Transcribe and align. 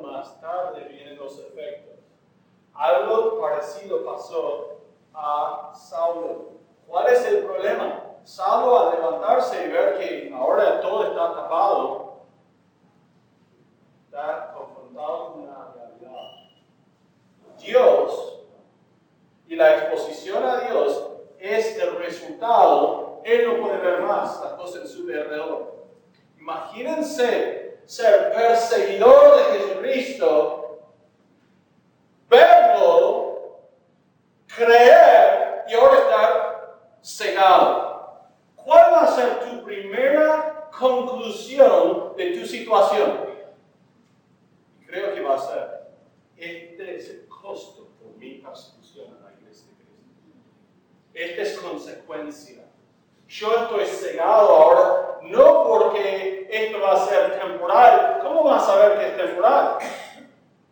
más 0.00 0.40
tarde 0.40 0.84
vienen 0.88 1.16
los 1.16 1.38
efectos. 1.38 1.98
Algo 2.74 3.40
parecido 3.40 4.04
pasó 4.04 4.80
a 5.14 5.72
Saulo. 5.74 6.52
¿Cuál 6.86 7.08
es 7.08 7.24
el 7.26 7.44
problema? 7.44 8.04
Saulo 8.24 8.78
al 8.78 8.96
levantarse 8.96 9.64
y 9.64 9.68
ver 9.70 9.98
que 9.98 10.32
ahora 10.34 10.80
todo 10.80 11.04
está 11.04 11.34
tapado, 11.34 12.20
está 14.04 14.52
confrontado 14.54 15.32
con 15.32 15.42
una 15.42 15.72
realidad. 15.74 16.30
Dios 17.58 18.42
y 19.46 19.56
la 19.56 19.78
exposición 19.78 20.44
a 20.44 20.60
Dios 20.60 21.04
es 21.38 21.78
el 21.78 21.96
resultado. 21.96 23.20
Él 23.24 23.46
no 23.46 23.62
puede 23.62 23.78
ver 23.78 24.02
más 24.02 24.40
las 24.42 24.52
cosas 24.52 24.82
en 24.82 24.88
su 24.88 25.00
alrededor. 25.02 25.86
Imagínense 26.38 27.67
ser 27.88 28.34
perseguidor 28.34 29.38
de 29.38 29.58
Jesucristo, 29.58 30.78
verlo, 32.28 33.60
creer 34.46 35.64
y 35.66 35.72
ahora 35.72 35.98
estar 35.98 36.78
cegado. 37.02 38.28
¿Cuál 38.56 38.92
va 38.92 39.04
a 39.04 39.14
ser 39.14 39.40
tu 39.40 39.64
primera 39.64 40.68
conclusión 40.70 42.14
de 42.14 42.38
tu 42.38 42.46
situación? 42.46 43.26
Creo 44.86 45.14
que 45.14 45.22
va 45.22 45.36
a 45.36 45.40
ser, 45.40 45.88
este 46.36 46.94
es 46.94 47.08
el 47.08 47.26
costo 47.26 47.88
por 47.98 48.14
mi 48.18 48.34
persecución 48.34 49.16
a 49.16 49.30
la 49.30 49.32
iglesia 49.40 49.66
de 49.66 49.84
Cristo. 49.84 50.36
Esta 51.14 51.40
es 51.40 51.58
consecuencia. 51.58 52.67
Yo 53.28 53.54
estoy 53.54 53.84
cegado 53.84 54.48
ahora, 54.48 55.18
no 55.20 55.64
porque 55.64 56.48
esto 56.50 56.80
va 56.80 56.92
a 56.92 57.06
ser 57.06 57.38
temporal. 57.38 58.20
¿Cómo 58.22 58.44
vas 58.44 58.62
a 58.62 58.66
saber 58.66 58.98
que 58.98 59.06
es 59.06 59.16
temporal? 59.18 59.76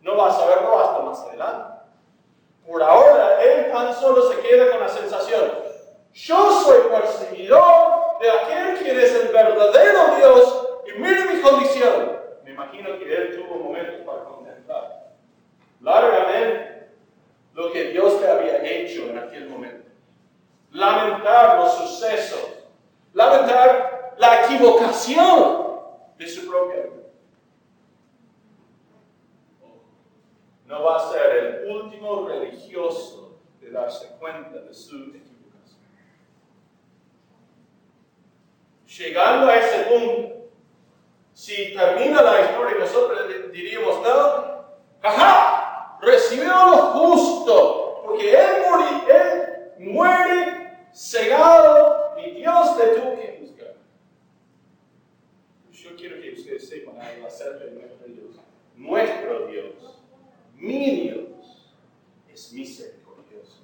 No 0.01 0.15
vas 0.15 0.35
a 0.35 0.39
saberlo 0.39 0.79
hasta 0.79 0.99
más 1.03 1.19
adelante. 1.21 1.81
Por 2.65 2.81
ahora, 2.81 3.43
él 3.43 3.71
tan 3.71 3.93
solo 3.93 4.23
se 4.31 4.39
queda 4.41 4.71
con 4.71 4.79
la 4.79 4.89
sensación, 4.89 5.51
yo 6.13 6.51
soy 6.61 6.81
perseguidor 6.89 8.17
de 8.19 8.31
aquel 8.31 8.77
quien 8.79 8.99
es 8.99 9.13
el 9.13 9.27
verdadero 9.27 10.15
Dios 10.17 10.67
y 10.87 10.99
mire 10.99 11.25
mi 11.25 11.41
condición. 11.41 12.19
Me 12.43 12.51
imagino 12.51 12.97
que 12.97 13.15
él 13.15 13.37
tuvo 13.37 13.59
momentos 13.59 14.01
para 14.03 14.23
contemplar 14.23 15.11
largamente 15.79 16.89
lo 17.53 17.71
que 17.71 17.83
Dios 17.91 18.19
le 18.19 18.27
había 18.27 18.63
hecho 18.63 19.03
en 19.03 19.19
aquel 19.19 19.47
momento 19.47 19.86
lamentar 20.77 21.57
los 21.57 21.73
sucesos, 21.73 22.39
lamentar 23.13 24.15
la 24.19 24.45
equivocación 24.45 25.79
de 26.17 26.27
su 26.27 26.47
propia 26.47 26.83
vida. 26.83 26.93
No 30.65 30.83
va 30.83 30.97
a 30.97 31.11
ser 31.11 31.35
el 31.35 31.71
último 31.71 32.27
religioso 32.27 33.39
de 33.59 33.71
darse 33.71 34.07
cuenta 34.19 34.59
de 34.59 34.73
su 34.73 34.95
equivocación. 34.97 35.81
Llegando 38.85 39.47
a 39.47 39.55
ese 39.55 39.83
punto, 39.85 40.49
si 41.33 41.73
termina 41.73 42.21
la 42.21 42.41
historia, 42.41 42.77
nosotros 42.79 43.51
diríamos, 43.51 43.99
no, 44.03 44.65
ajá, 45.01 45.97
recibió 46.01 46.49
lo 46.49 46.77
justo, 46.93 48.01
porque 48.05 48.31
él, 48.31 48.57
muere 49.79 50.46
cegado 50.97 52.15
y 52.17 52.31
Dios 52.31 52.77
le 52.77 52.85
tuvo 52.87 53.15
que 53.15 53.37
juzgar. 53.39 53.75
Yo 55.71 55.95
quiero 55.95 56.19
que 56.19 56.33
ustedes 56.33 56.67
sepan 56.67 56.99
algo 56.99 57.27
acerca 57.27 57.65
de 57.65 57.71
nuestro 57.71 58.07
Dios. 58.07 58.35
Nuestro 58.75 59.47
Dios, 59.47 60.01
mi 60.55 61.01
Dios, 61.01 61.71
es 62.27 62.51
misericordioso. 62.51 63.61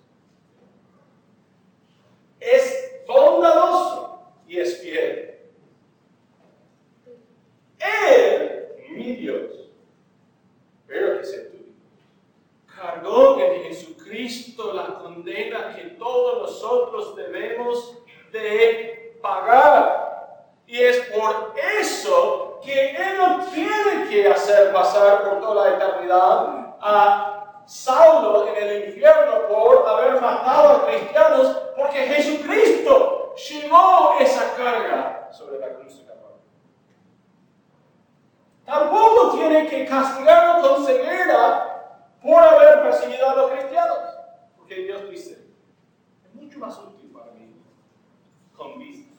Es 2.40 3.02
bondadoso 3.08 4.28
y 4.48 4.60
es 4.60 4.80
fiel. 4.80 5.40
Él, 7.80 8.76
mi 8.92 9.16
Dios, 9.16 9.72
pero 10.86 11.18
que 11.18 11.26
se 11.26 11.54
cargó 12.84 13.40
en 13.40 13.64
Jesucristo 13.64 14.74
la 14.74 15.00
condena 15.00 15.74
que 15.76 15.84
todos 15.98 16.42
nosotros 16.42 17.16
debemos 17.16 17.98
de 18.32 19.18
pagar. 19.22 20.50
Y 20.68 20.80
es 20.80 21.00
por 21.08 21.54
eso 21.80 22.60
que 22.64 22.92
Él 22.92 23.18
no 23.18 23.46
tiene 23.54 24.10
que 24.10 24.28
hacer 24.28 24.74
pasar 24.74 25.24
por 25.24 25.40
toda 25.40 25.70
la 25.70 25.76
eternidad 25.76 26.76
a 26.82 27.64
Saulo 27.66 28.48
en 28.48 28.56
el 28.56 28.90
infierno 28.90 29.48
por 29.48 29.88
haber 29.88 30.22
matado 30.22 30.70
a 30.70 30.88
cristianos, 30.88 31.58
porque 31.78 32.00
Jesucristo 32.00 33.34
llevó 33.36 34.18
esa 34.20 34.56
carga 34.56 35.30
sobre 35.32 35.60
la 35.60 35.70
cruz 35.76 36.00
de 36.00 36.06
Calvario. 36.06 36.38
Tampoco 38.66 39.38
tiene 39.38 39.68
que 39.68 39.86
castigarlo 39.86 40.68
con 40.68 40.86
ceguera 40.86 41.74
por 42.24 42.42
haber 42.42 42.84
perseguido 42.84 43.30
a 43.30 43.36
los 43.36 43.52
cristianos. 43.52 43.98
Porque 44.58 44.76
Dios 44.76 45.10
dice, 45.10 45.46
es 46.24 46.34
mucho 46.34 46.58
más 46.60 46.80
útil 46.80 47.12
para 47.12 47.32
mí 47.34 47.54
con 48.56 48.80
vista. 48.80 49.14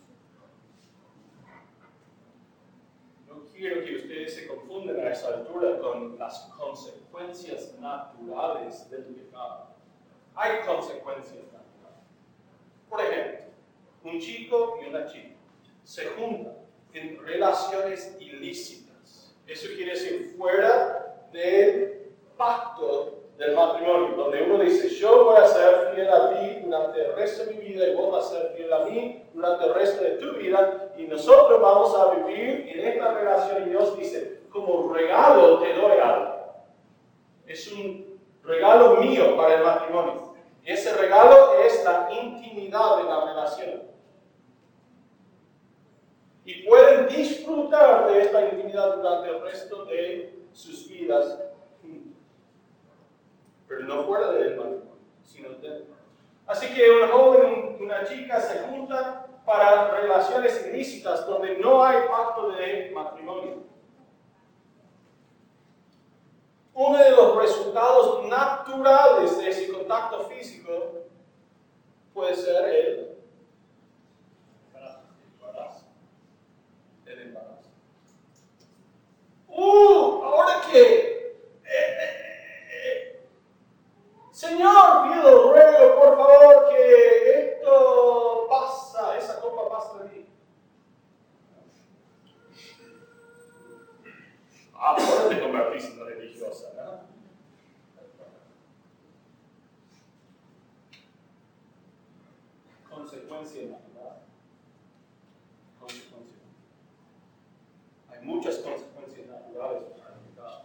No 3.29 3.45
quiero 3.53 3.85
que 3.85 3.97
ustedes 3.97 4.35
se 4.35 4.47
confundan 4.47 4.99
a 5.01 5.11
esa 5.11 5.29
altura 5.29 5.79
con 5.81 6.19
las 6.19 6.51
consecuencias 6.59 7.75
naturales 7.79 8.89
del 8.91 9.05
pecado. 9.05 9.75
Hay 10.35 10.61
consecuencias. 10.67 11.45
Por 12.89 13.01
ejemplo, 13.01 13.47
un 14.05 14.21
chico 14.21 14.79
y 14.83 14.89
una 14.89 15.07
chica 15.07 15.35
se 15.83 16.07
juntan 16.07 16.57
en 16.93 17.25
relaciones 17.25 18.17
ilícitas. 18.21 19.35
Eso 19.47 19.69
quiere 19.75 19.93
decir 19.93 20.35
fuera 20.39 21.27
de 21.33 22.09
pacto 22.37 23.25
del 23.37 23.55
matrimonio, 23.55 24.17
donde 24.17 24.43
uno 24.43 24.63
dice, 24.63 24.89
yo 24.89 25.25
voy 25.25 25.37
a 25.37 25.47
ser 25.47 25.93
fiel 25.95 26.09
a 26.09 26.31
ti 26.31 26.61
durante 26.65 27.05
el 27.05 27.15
resto 27.15 27.45
de 27.45 27.55
mi 27.55 27.61
vida 27.61 27.89
y 27.89 27.95
vos 27.95 28.13
vas 28.13 28.27
a 28.27 28.41
ser 28.41 28.53
fiel 28.57 28.73
a 28.73 28.85
mí 28.85 29.25
durante 29.35 29.65
el 29.67 29.75
resto 29.75 30.05
de 30.05 30.11
tu 30.13 30.33
vida 30.35 30.93
y 30.97 31.05
nosotros 31.09 31.61
vamos 31.61 31.95
a 31.97 32.15
vivir 32.15 32.69
en 32.73 32.87
esta 32.87 33.13
relación 33.13 33.67
y 33.67 33.71
Dios 33.71 33.99
dice, 33.99 34.41
como 34.51 34.93
regalo 34.93 35.59
te 35.59 35.75
doy 35.75 35.99
algo. 35.99 36.35
Es 37.47 37.71
un 37.73 38.21
regalo 38.45 38.97
mío 38.97 39.37
para 39.37 39.55
el 39.57 39.65
matrimonio. 39.65 40.24
Ese 40.65 40.95
regalo 40.97 41.59
es 41.61 41.85
la 41.85 42.09
intimidad 42.11 42.97
de 42.99 43.05
la 43.05 43.25
relación. 43.27 43.83
Y 46.45 46.67
pueden 46.67 47.09
disfrutar 47.09 48.07
de 48.09 48.23
esta 48.23 48.49
intimidad 48.49 48.97
durante 48.97 49.29
el 49.29 49.41
resto 49.43 49.85
de 49.85 50.39
sus 50.53 50.89
vidas 50.89 51.39
pero 53.67 53.87
no 53.87 54.05
fuera 54.05 54.31
del 54.33 54.57
matrimonio, 54.57 54.97
sino 55.23 55.49
dentro. 55.51 55.95
Así 56.47 56.73
que 56.75 56.91
un 56.91 57.09
joven 57.09 57.77
una 57.81 58.05
chica 58.05 58.41
se 58.41 58.61
juntan 58.61 59.27
para 59.45 59.91
relaciones 60.01 60.67
ilícitas 60.67 61.27
donde 61.27 61.59
no 61.59 61.83
hay 61.83 62.07
pacto 62.09 62.51
de 62.53 62.91
matrimonio. 62.95 63.65
Uno 66.75 66.99
de 66.99 67.11
los 67.11 67.37
resultados 67.37 68.27
naturales 68.27 69.39
de 69.39 69.49
ese 69.49 69.73
contacto 69.73 70.25
físico 70.25 70.73
puede 72.13 72.35
ser 72.35 72.65
el 72.69 73.19
embarazo. 74.67 75.85
El 77.07 77.21
embarazo. 77.23 77.69
¡Uh! 79.49 80.23
¿Ahora 80.25 80.63
qué? 80.71 81.39
Eh, 81.65 81.99
eh, 82.01 82.25
Señor, 84.35 85.05
pido, 85.05 85.53
ruego, 85.53 85.95
por 86.01 86.17
favor, 86.19 86.69
que 86.69 87.55
esto 87.55 88.47
pasa, 88.51 89.17
esa 89.17 89.41
copa 89.41 89.69
pasa 89.71 90.03
de 90.03 90.11
mí. 90.11 90.27
Ah, 94.75 94.97
por 94.97 95.29
te 95.29 95.41
convertiste 95.41 95.93
en 95.93 96.07
religiosa, 96.07 96.73
¿no? 96.77 97.15
Consecuencia 102.95 103.63
natural. 103.63 104.19
Consecuencia. 105.81 106.39
Hay 108.11 108.27
muchas 108.27 108.57
consecuencias 108.59 109.27
naturales 109.27 109.85
para 109.85 110.15
el 110.17 110.21
pecado. 110.29 110.65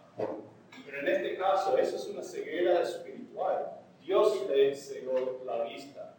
Pero 0.86 1.00
en 1.00 1.08
este 1.08 1.38
caso, 1.38 1.78
eso 1.78 1.96
es 1.96 2.08
una 2.08 2.24
ceguera 2.24 2.82
espiritual 2.82 3.20
Dios 4.02 4.48
le 4.50 4.76
cegó 4.76 5.40
la 5.46 5.64
vista. 5.64 6.16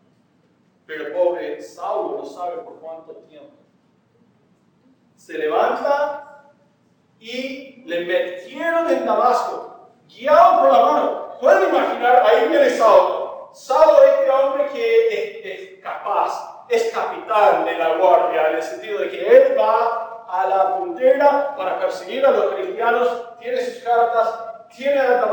Pero 0.87 1.13
pobre 1.13 1.61
Saulo 1.61 2.19
no 2.19 2.25
sabe 2.25 2.59
por 2.63 2.81
cuánto 2.81 3.13
tiempo. 3.29 3.57
Se 5.17 5.37
levanta 5.37 6.51
y 7.19 7.83
le 7.85 8.05
metieron 8.05 8.91
en 8.91 9.05
Damasco, 9.05 9.91
guiado 10.09 10.61
por 10.61 10.73
la 10.73 10.83
mano. 10.85 11.39
Pueden 11.41 11.69
imaginar, 11.69 12.25
ahí 12.27 12.49
viene 12.49 12.71
Saulo. 12.71 13.51
Saulo 13.53 14.03
es 14.05 14.11
este 14.13 14.31
hombre 14.31 14.67
que 14.73 15.75
es, 15.77 15.83
capaz, 15.83 16.65
es 16.69 16.91
capitán 16.93 17.65
de 17.65 17.77
la 17.77 17.97
guardia, 17.97 18.51
en 18.51 18.57
el 18.57 18.63
sentido 18.63 19.01
de 19.01 19.11
que 19.11 19.27
él 19.27 19.59
va 19.59 20.27
a 20.29 20.47
la 20.47 20.79
puntera 20.79 21.55
para 21.57 21.79
perseguir 21.81 22.25
a 22.25 22.31
los 22.31 22.55
cristianos, 22.55 23.37
tiene 23.39 23.61
sus 23.61 23.83
cartas, 23.83 24.51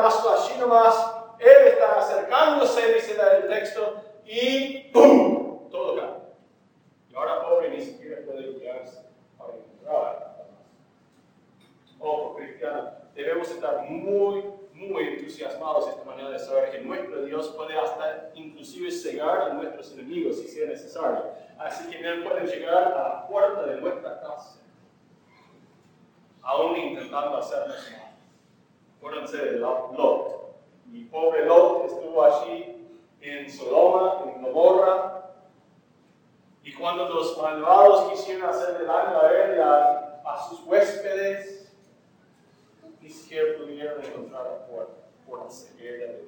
tiene 0.08 0.24
a 0.24 0.24
Damasco 0.24 0.30
así 0.30 0.60
nomás, 0.60 1.16
él 1.40 1.68
está 1.68 2.00
acercándose, 2.00 2.94
dice 2.94 3.16
el 3.38 3.48
texto, 3.48 4.02
y 4.26 4.90
¡pum! 4.92 5.70
Todo 5.70 5.96
cae. 5.96 6.10
Y 7.10 7.16
ahora 7.16 7.42
pobre 7.42 7.70
ni 7.70 7.82
siquiera 7.82 8.22
puede 8.26 8.54
guiarse 8.54 9.06
para 9.38 9.54
encontrar 9.54 10.38
Ojo, 12.00 12.36
cristiano, 12.36 12.92
debemos 13.16 13.50
estar 13.50 13.82
muy, 13.90 14.44
muy 14.74 15.04
entusiasmados 15.04 15.88
esta 15.88 16.04
mañana 16.04 16.30
de 16.30 16.40
saber 16.40 16.72
que 16.72 16.80
nuestro 16.80 17.26
Dios 17.26 17.48
puede 17.58 17.78
hasta 17.78 18.30
inclusive 18.36 18.92
cegar 18.92 19.42
a 19.42 19.54
nuestros 19.54 19.92
enemigos 19.94 20.40
si 20.40 20.48
sea 20.48 20.68
necesario. 20.68 21.26
Así 21.58 21.90
que 21.90 21.98
Él 22.00 22.24
puede 22.24 22.46
llegar 22.46 22.94
a 22.94 23.10
la 23.10 23.28
puerta 23.28 23.64
de 23.64 23.82
nuestra 23.82 24.22
casa, 24.22 24.60
aún 26.44 26.78
intentando 26.78 27.38
hacernos 27.38 27.92
mal. 27.92 28.07
Acuérdense 29.08 29.38
de 29.38 29.60
Lot. 29.60 30.54
Mi 30.88 31.06
pobre 31.06 31.46
Lot 31.46 31.86
estuvo 31.86 32.24
allí 32.26 32.76
en 33.22 33.50
Sodoma, 33.50 34.24
en 34.26 34.42
Gomorra, 34.44 35.32
y 36.62 36.74
cuando 36.74 37.08
los 37.08 37.38
malvados 37.42 38.12
quisieron 38.12 38.50
hacerle 38.50 38.86
daño 38.86 39.22
a 39.22 39.32
él 39.32 39.58
y 39.58 39.62
a, 39.62 40.50
sus 40.50 40.60
huéspedes, 40.66 41.74
ni 43.02 43.10
siquiera 43.10 43.58
pudieron 43.58 44.04
encontrar 44.04 44.68
puerta 44.70 44.94
por 45.26 45.46
la 45.46 45.50
ceguera 45.50 46.14
de 46.14 46.28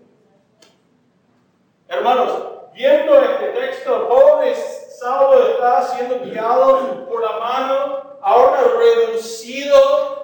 Hermanos, 1.89 2.43
viendo 2.73 3.21
este 3.21 3.47
texto, 3.49 4.07
pobre 4.07 4.55
Saulo 4.55 5.49
está 5.49 5.81
siendo 5.81 6.19
guiado 6.21 7.07
por 7.09 7.21
la 7.21 7.39
mano, 7.39 8.17
ahora 8.21 8.61
reducido. 8.77 10.18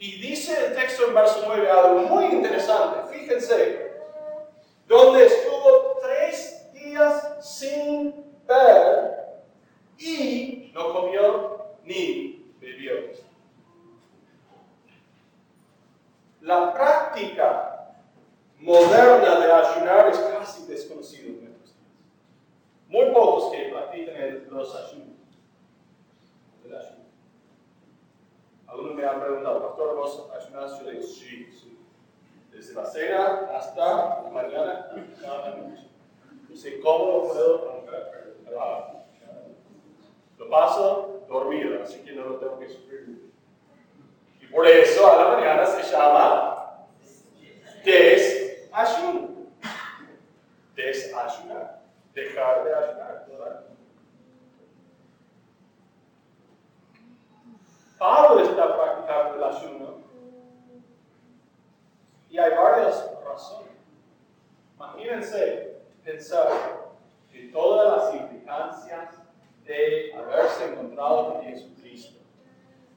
Y 0.00 0.18
dice 0.18 0.66
el 0.66 0.74
texto 0.74 1.08
en 1.08 1.14
verso 1.14 1.44
9 1.46 1.70
algo 1.70 1.98
muy 2.08 2.24
interesante. 2.24 3.14
Fíjense, 3.14 3.92
donde 4.88 5.26
estuvo 5.26 5.98
tres 6.00 6.72
días 6.72 7.36
sin 7.46 8.24
ver 8.46 9.42
y 9.98 10.72
no 10.72 10.94
comió 10.94 11.66
ni 11.84 12.50
bebió. 12.58 12.94
La 16.40 16.72
práctica 16.72 17.92
moderna 18.58 19.38
de 19.38 19.52
ayunar 19.52 20.08
es 20.08 20.18
casi 20.18 20.64
desconocida 20.64 21.26
en 21.26 21.44
nuestros 21.44 21.74
días. 21.74 21.76
Muy 22.88 23.12
pocos 23.12 23.52
que 23.52 23.68
practican 23.68 24.48
los 24.48 24.74
ayunos. 24.74 25.10
Algunos 28.70 28.94
me 28.94 29.04
han 29.04 29.20
preguntado, 29.20 29.66
pastor, 29.66 29.96
¿vos 29.96 30.28
ayunas? 30.32 30.78
Yo 30.78 30.90
digo, 30.90 31.02
sí, 31.02 31.50
sí. 31.52 31.76
Desde 32.52 32.74
la 32.74 32.86
cena 32.86 33.50
hasta 33.52 34.22
la 34.22 34.30
mañana, 34.32 34.90
cada 35.20 35.56
noche. 35.56 35.88
No 36.48 36.56
sé 36.56 36.80
cómo 36.80 37.06
lo 37.06 37.28
puedo 37.28 37.84
Lo 40.38 40.48
paso 40.48 41.24
dormido, 41.28 41.82
así 41.82 42.00
que 42.00 42.12
no 42.12 42.24
lo 42.24 42.36
tengo 42.36 42.58
que 42.58 42.68
sufrir. 42.68 43.30
Y 44.40 44.46
por 44.46 44.66
eso 44.66 45.10
a 45.10 45.16
la 45.16 45.36
mañana 45.36 45.66
se 45.66 45.82
llama 45.90 46.86
desayuno. 47.84 49.30
Desayunar. 50.76 51.80
Dejar 52.14 52.64
de 52.64 52.74
ayunar. 52.74 53.00
Pablo 58.00 58.42
está 58.42 58.74
practicando 58.78 59.34
el 59.36 59.44
ayuno 59.44 59.98
y 62.30 62.38
hay 62.38 62.50
varias 62.56 63.10
razones. 63.22 63.68
Imagínense 64.74 65.76
pensar 66.02 66.48
en 67.34 67.52
todas 67.52 68.14
las 68.14 68.22
implicancias 68.22 69.16
de 69.66 70.14
haberse 70.14 70.72
encontrado 70.72 71.34
con 71.34 71.42
Jesucristo, 71.42 72.20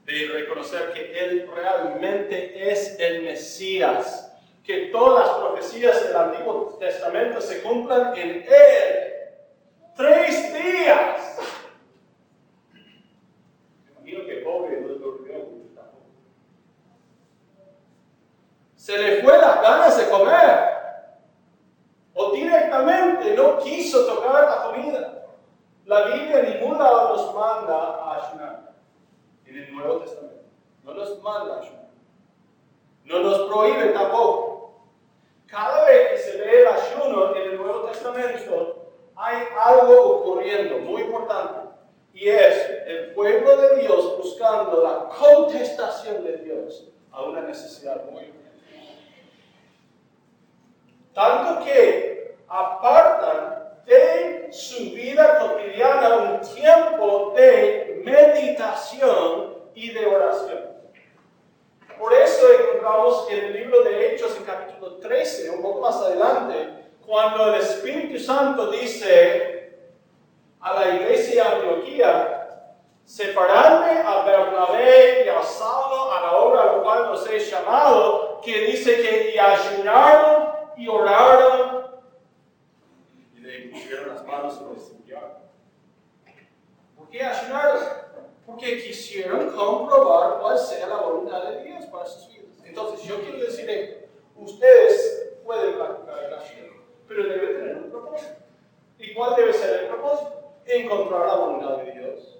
de 0.06 0.30
reconocer 0.32 0.94
que 0.94 1.12
Él 1.22 1.50
realmente 1.82 2.70
es 2.70 2.98
el 2.98 3.22
Mesías, 3.22 4.32
que 4.62 4.86
todas 4.86 5.26
las 5.26 5.36
profecías 5.38 6.06
del 6.06 6.16
Antiguo 6.16 6.76
Testamento 6.78 7.40
se 7.40 7.62
cumplan 7.62 8.16
en 8.16 8.44
Él. 8.48 9.12
Tres 9.96 10.52
días. 10.52 11.38
Imagino 13.90 14.26
que 14.26 14.34
pobre 14.36 14.80
no 14.80 14.88
durmió 14.88 15.34
tampoco. 15.74 16.06
Se 18.74 18.98
le 18.98 19.22
fue 19.22 19.38
las 19.38 19.62
ganas 19.62 19.96
de 19.98 20.08
comer 20.08 20.74
o 22.14 22.32
directamente 22.32 23.34
no 23.34 23.58
quiso 23.58 24.06
tocar 24.06 24.44
la 24.44 24.62
comida. 24.64 25.10
La 25.86 26.06
Biblia 26.06 26.34
lado 26.78 27.16
nos 27.16 27.34
manda 27.34 27.76
a 27.76 28.28
ayunar. 28.28 28.74
En 29.46 29.56
el 29.56 29.74
Nuevo 29.74 29.98
Testamento. 30.00 30.43
No 30.84 30.94
nos 30.94 31.22
manda 31.22 31.60
ayunar. 31.60 31.84
No 33.04 33.18
nos 33.20 33.38
prohíbe 33.50 33.88
tampoco. 33.88 34.54
Cada 35.46 35.84
vez 35.84 36.10
que 36.10 36.18
se 36.18 36.38
ve 36.38 36.60
el 36.62 36.66
ayuno 36.66 37.34
en 37.34 37.42
el 37.42 37.56
Nuevo 37.56 37.80
Testamento, 37.82 38.92
hay 39.16 39.44
algo 39.58 40.16
ocurriendo 40.16 40.78
muy 40.78 41.02
importante. 41.02 41.70
Y 42.12 42.28
es 42.28 42.70
el 42.86 43.12
pueblo 43.14 43.56
de 43.56 43.80
Dios 43.80 44.16
buscando 44.18 44.82
la 44.82 45.08
contestación 45.08 46.24
de 46.24 46.38
Dios 46.38 46.88
a 47.10 47.22
una 47.22 47.40
necesidad 47.40 48.04
muy 48.10 48.24
importante. 48.24 48.44
Tanto 51.12 51.64
que 51.64 52.36
apartan 52.48 53.82
de 53.86 54.48
su 54.52 54.92
vida 54.92 55.38
cotidiana 55.38 56.16
un 56.16 56.40
tiempo 56.40 57.32
de 57.36 58.02
meditación 58.04 59.54
y 59.74 59.90
de 59.90 60.06
oración. 60.06 60.73
Por 61.98 62.12
eso 62.12 62.52
encontramos 62.52 63.30
en 63.30 63.44
el 63.44 63.52
libro 63.52 63.82
de 63.82 64.14
Hechos, 64.14 64.36
en 64.36 64.44
capítulo 64.44 64.96
13, 64.96 65.50
un 65.50 65.62
poco 65.62 65.80
más 65.80 65.96
adelante, 65.96 66.84
cuando 67.06 67.54
el 67.54 67.60
Espíritu 67.60 68.18
Santo 68.18 68.70
dice 68.70 69.78
a 70.60 70.74
la 70.74 70.94
iglesia 70.94 71.44
de 71.44 71.50
Antioquía, 71.50 72.74
separadme 73.04 74.00
a 74.00 74.24
Bernabé 74.24 75.24
y 75.24 75.28
a 75.28 75.42
Saulo 75.42 76.12
a 76.12 76.20
la 76.22 76.36
obra 76.36 76.62
a 76.62 76.66
la 76.66 76.82
cual 76.82 77.02
los 77.12 77.28
he 77.30 77.38
llamado, 77.38 78.40
que 78.42 78.66
dice 78.66 78.96
que 78.96 79.34
y 79.34 79.38
ayunaron 79.38 80.48
y 80.76 80.88
oraron 80.88 81.86
y 83.34 83.40
le 83.40 83.68
pusieron 83.68 84.08
las 84.08 84.24
manos 84.24 84.54
sobre 84.54 84.80
Señor. 84.80 85.38
¿Por 86.96 87.08
qué 87.08 87.22
ayunaron? 87.22 88.03
Porque 88.46 88.82
quisieron 88.82 89.50
comprobar 89.50 90.38
cuál 90.40 90.58
sea 90.58 90.86
la 90.86 90.96
voluntad 90.96 91.44
de 91.44 91.64
Dios 91.64 91.86
para 91.86 92.06
sus 92.06 92.28
vidas. 92.28 92.58
Entonces, 92.64 93.06
yo 93.06 93.20
quiero 93.20 93.38
decir 93.38 93.68
esto. 93.68 94.06
Ustedes 94.36 95.38
pueden 95.44 95.76
practicar 95.76 96.24
el 96.24 96.34
ayuno, 96.34 96.82
pero 97.08 97.24
deben 97.24 97.56
tener 97.56 97.76
un 97.76 97.90
propósito. 97.90 98.34
¿Y 98.98 99.14
cuál 99.14 99.36
debe 99.36 99.52
ser 99.52 99.84
el 99.84 99.88
propósito? 99.88 100.52
Encontrar 100.66 101.26
la 101.26 101.36
voluntad 101.36 101.76
de 101.78 101.92
Dios, 101.92 102.38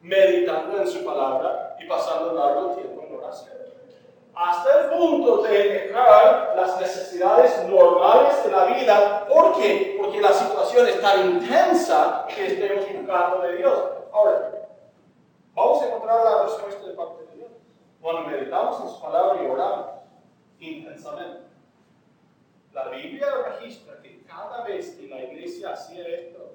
meditando 0.00 0.80
en 0.80 0.88
su 0.88 1.04
palabra 1.04 1.76
y 1.80 1.86
pasando 1.86 2.32
largo 2.32 2.74
tiempo 2.74 3.02
en 3.02 3.14
oración 3.16 3.60
hasta 4.40 4.80
el 4.80 4.90
punto 4.90 5.42
de 5.42 5.50
dejar 5.50 6.54
las 6.56 6.80
necesidades 6.80 7.62
normales 7.68 8.42
de 8.42 8.50
la 8.50 8.64
vida. 8.64 9.26
¿Por 9.28 9.54
qué? 9.56 9.98
Porque 10.00 10.18
la 10.18 10.32
situación 10.32 10.86
es 10.88 10.98
tan 11.00 11.32
intensa 11.32 12.26
que 12.34 12.46
estemos 12.46 12.86
buscando 12.90 13.42
de 13.42 13.56
Dios. 13.56 13.78
Ahora, 14.10 14.50
vamos 15.60 15.82
a 15.82 15.86
encontrar 15.88 16.24
la 16.24 16.42
respuesta 16.44 16.86
de 16.86 16.94
parte 16.94 17.24
de 17.24 17.36
Dios. 17.36 17.50
Cuando 18.00 18.30
meditamos 18.30 18.80
en 18.80 18.88
su 18.88 19.00
palabra 19.00 19.42
y 19.42 19.46
oramos 19.46 19.86
intensamente. 20.58 21.50
La 22.72 22.88
Biblia 22.88 23.26
registra 23.46 24.00
que 24.00 24.22
cada 24.24 24.64
vez 24.64 24.94
que 24.94 25.08
la 25.08 25.22
iglesia 25.22 25.72
hacía 25.72 26.06
esto, 26.06 26.54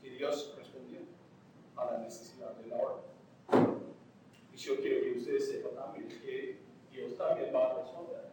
que 0.00 0.10
Dios 0.10 0.54
respondía 0.56 1.00
a 1.76 1.84
la 1.86 1.98
necesidad 1.98 2.50
de 2.52 2.66
la 2.66 2.76
hora. 2.76 2.96
Y 4.52 4.56
yo 4.56 4.76
quiero 4.76 5.02
que 5.02 5.18
ustedes 5.18 5.48
sepan 5.48 5.74
también 5.74 6.08
que 6.08 6.60
Dios 6.90 7.16
también 7.16 7.52
va 7.54 7.66
a 7.66 7.74
resolver. 7.74 8.30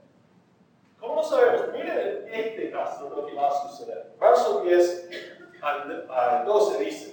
¿Cómo 1.00 1.24
sabemos? 1.24 1.74
Miren 1.74 2.28
este 2.32 2.70
caso 2.70 3.10
lo 3.10 3.26
que 3.26 3.34
va 3.34 3.48
a 3.48 3.70
suceder. 3.70 4.14
Verso 4.20 4.62
10 4.62 5.10
al, 5.62 6.46
12 6.46 6.84
dice, 6.84 7.11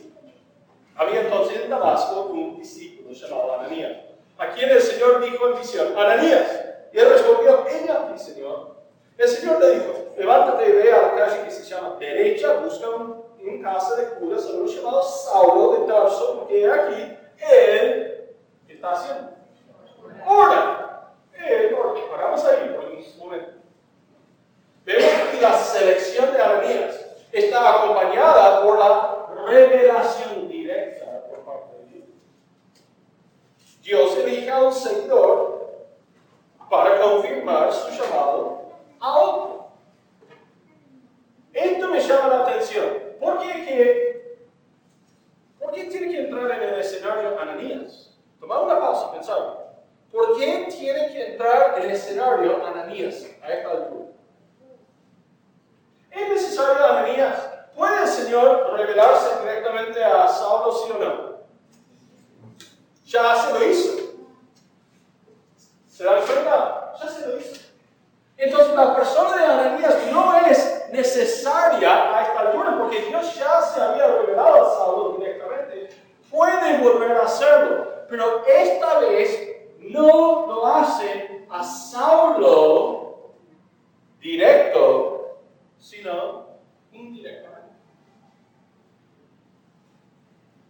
había 0.99 1.21
entonces 1.23 1.63
en 1.63 1.71
Damasco 1.71 2.23
un 2.33 2.57
discípulo 2.59 3.13
llamado 3.13 3.61
Ananías, 3.61 3.93
a 4.37 4.51
quien 4.51 4.71
el 4.71 4.83
Señor 4.83 5.21
dijo, 5.25 5.55
visión, 5.55 5.97
Ananías. 5.97 6.65
Y 6.93 6.99
él 6.99 7.09
respondió, 7.09 7.65
ella 7.69 8.09
aquí, 8.09 8.19
Señor. 8.19 8.77
El 9.17 9.29
Señor 9.29 9.61
le 9.61 9.79
dijo, 9.79 9.93
levántate 10.17 10.69
y 10.69 10.73
ve 10.73 10.93
a 10.93 11.03
la 11.03 11.15
calle 11.15 11.45
que 11.45 11.51
se 11.51 11.65
llama 11.65 11.97
derecha, 11.99 12.55
busca 12.59 12.89
un, 12.91 13.25
en 13.41 13.63
casa 13.63 13.97
de 13.97 14.09
curas 14.15 14.47
a 14.47 14.51
uno 14.51 14.67
llamado 14.67 15.03
Saulo 15.03 15.73
de 15.73 15.93
Tarso, 15.93 16.41
porque 16.41 16.71
aquí 16.71 17.17
él 17.39 18.31
está 18.69 18.93
haciendo. 18.93 19.31
Ora. 20.27 21.15
Él 21.33 21.75
ora. 21.75 22.01
Paramos 22.11 22.45
ahí 22.45 22.69
por 22.75 22.85
un 22.85 23.19
momento. 23.19 23.53
Vemos 24.85 25.29
que 25.31 25.41
la 25.41 25.57
selección 25.59 26.33
de 26.33 26.43
Ananías 26.43 27.07
está 27.33 27.77
acompañada 27.77 28.63
por 28.63 28.79
la 28.79 29.19
revelación 29.47 30.49
directa 30.49 31.25
por 31.29 31.41
parte 31.41 31.77
de 31.77 31.85
Dios. 31.87 32.09
Dios 33.89 34.19
elige 34.19 34.51
a 34.51 34.65
un 34.65 34.73
seguidor 34.73 35.87
para 36.69 37.01
confirmar 37.01 37.73
su 37.73 37.89
llamado 37.91 38.65
a 39.01 39.19
otro. 39.19 39.69
Esto 41.55 41.89
me 41.89 41.99
llama 41.99 42.29
la 42.29 42.41
atención. 42.43 42.85
¿Por 43.19 43.39
qué, 43.39 43.65
que, 43.65 44.39
¿por 45.59 45.73
qué 45.73 45.85
tiene 45.85 46.13
que 46.13 46.21
entrar 46.21 46.51
en 46.51 46.69
el 46.69 46.81
escenario 46.81 47.41
Ananías? 47.41 48.15
Tomar 48.39 48.63
una 48.63 48.79
pausa, 48.79 49.11
pensar. 49.11 49.73
¿Por 50.13 50.37
qué 50.37 50.69
tiene 50.71 51.11
que 51.11 51.33
entrar 51.33 51.79
en 51.79 51.85
el 51.85 51.91
escenario 51.93 52.67
Ananías 52.67 53.27
a 53.43 53.51
esta 53.51 53.71
altura? 53.71 54.11
¿Es 56.11 56.29
necesario 56.29 56.85
Ananías? 56.85 57.39
¿Puede 57.75 58.03
el 58.03 58.09
Señor 58.09 58.71
revelarse 58.77 59.41
directamente 59.41 60.05
a 60.05 60.29
Saulo, 60.29 60.73
sí 60.73 60.93
o 60.93 60.99
no? 60.99 61.29
Ya 63.09 63.35
se 63.37 63.53
lo 63.55 63.71
hizo. 63.71 63.93
¿Se 65.89 66.05
da 66.05 66.21
cuenta? 66.21 66.93
Ya 67.01 67.09
se 67.09 67.27
lo 67.27 67.39
hizo. 67.39 67.61
Entonces 68.37 68.75
la 68.75 68.95
persona 68.95 69.37
de 69.37 69.45
Ananías 69.47 69.97
no 70.13 70.35
es 70.47 70.89
necesaria 70.93 72.17
a 72.17 72.23
esta 72.23 72.41
altura 72.41 72.77
porque 72.79 73.01
Dios 73.07 73.35
ya 73.35 73.63
se 73.63 73.81
había 73.81 74.09
revelado 74.09 74.55
a 74.57 74.75
Saulo 74.77 75.17
directamente. 75.19 75.89
Puede 76.31 76.79
volver 76.79 77.13
a 77.13 77.23
hacerlo, 77.23 78.05
pero 78.11 78.45
esta 78.47 78.99
vez 78.99 79.57
no 79.81 80.47
lo 80.47 80.67
hace 80.67 81.47
a 81.49 81.65
Saulo 81.65 83.33
directo, 84.21 85.39
sino 85.79 86.47
indirectamente. 86.93 87.75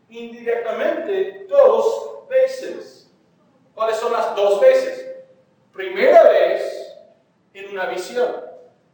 Indirectamente 0.09 1.47
dos 1.49 2.09
veces. 2.29 3.11
¿Cuáles 3.75 3.97
son 3.97 4.13
las 4.13 4.35
dos 4.35 4.61
veces? 4.61 5.17
Primera 5.73 6.23
vez 6.25 6.97
en 7.55 7.71
una 7.71 7.87
visión. 7.87 8.49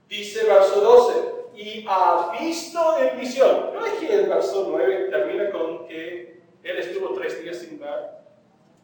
Dice 0.09 0.45
verso 0.45 0.81
12, 0.81 1.35
y 1.57 1.85
ha 1.89 2.37
visto 2.39 2.99
en 2.99 3.19
visión. 3.19 3.71
No 3.73 3.85
es 3.87 3.95
que 3.95 4.13
el 4.13 4.29
verso 4.29 4.67
9 4.69 5.09
termina 5.11 5.51
con 5.51 5.87
que 5.87 6.43
él 6.63 6.77
estuvo 6.79 7.15
tres 7.15 7.43
días 7.43 7.59
sin 7.59 7.79
ver. 7.79 8.11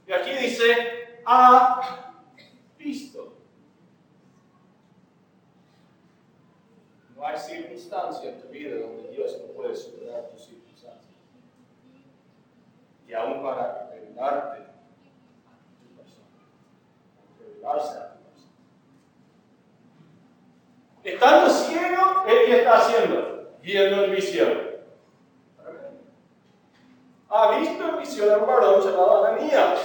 Y 0.06 0.12
aquí 0.12 0.32
dice, 0.32 1.20
ha 1.26 2.14
visto. 2.78 3.34
No 7.14 7.26
hay 7.26 7.38
circunstancia 7.38 8.30
en 8.30 8.40
tu 8.40 8.48
vida 8.48 8.76
donde 8.76 9.10
Dios 9.10 9.38
no 9.40 9.52
puede 9.52 9.76
superar 9.76 10.28
tus 10.28 10.46
circunstancias. 10.46 11.10
Y 13.10 13.14
aún 13.14 13.42
para 13.42 13.90
revelarte 13.90 14.58
a 14.58 15.56
tu 15.80 15.96
persona, 15.96 16.28
revelarse 17.40 17.98
a 17.98 18.12
tu 18.12 18.18
persona. 18.22 18.50
Estando 21.02 21.50
ciego, 21.50 22.24
¿él 22.28 22.38
qué 22.46 22.58
está 22.58 22.78
haciendo? 22.78 23.50
Viendo 23.62 24.04
en 24.04 24.12
visión. 24.12 24.70
Ha 27.30 27.58
visto 27.58 27.88
en 27.88 27.98
visión 27.98 28.32
a 28.32 28.36
un 28.36 28.46
varón 28.46 28.80
llamado 28.80 29.24
Ananías. 29.24 29.80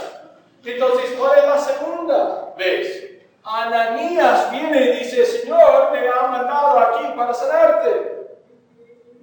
Entonces, 0.64 1.16
¿cuál 1.18 1.40
es 1.40 1.46
la 1.46 1.58
segunda 1.58 2.54
vez? 2.56 3.22
Ananías 3.44 4.52
viene 4.52 4.82
y 4.82 5.00
dice, 5.00 5.26
Señor, 5.26 5.92
me 5.92 6.08
ha 6.08 6.28
mandado 6.28 6.80
aquí 6.80 7.18
para 7.18 7.34
sanarte. 7.34 8.38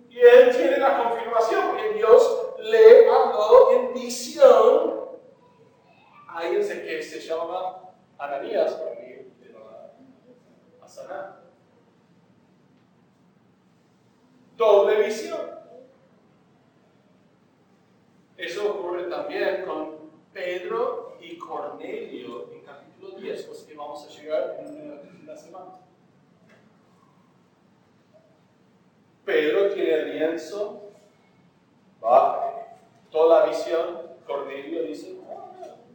Y 0.09 0.19
él 0.19 0.57
tiene 0.57 0.79
la 0.79 0.99
confirmación, 0.99 1.69
porque 1.69 1.95
Dios 1.95 2.43
le 2.63 3.09
habló 3.09 3.73
en 3.73 3.95
visión 3.95 5.01
a 6.29 6.39
alguien 6.39 6.63
que 6.63 7.03
se 7.03 7.21
llama 7.21 7.91
Ananías 8.19 8.75
para 8.75 8.93
que 8.93 9.33
te 9.41 9.53
va 9.53 9.91
a 10.81 10.89
sanar. 10.89 11.43
Doble 14.57 15.03
visión. 15.03 15.41
Eso 18.37 18.71
ocurre 18.71 19.05
también 19.05 19.65
con 19.65 20.11
Pedro 20.33 21.17
y 21.21 21.37
Cornelio 21.39 22.51
en 22.53 22.61
capítulo 22.63 23.19
10, 23.19 23.43
pues 23.45 23.63
que 23.63 23.75
vamos 23.75 24.07
a 24.07 24.11
llegar 24.11 24.57
en 24.61 25.21
una 25.23 25.37
semana. 25.37 25.79
Pedro 29.25 29.73
tiene 29.73 29.95
el 29.95 30.19
lienzo, 30.19 30.91
va, 32.03 32.53
toda 33.13 33.41
la 33.41 33.47
visión, 33.47 34.01
Cornelio 34.27 34.83
dice, 34.85 35.15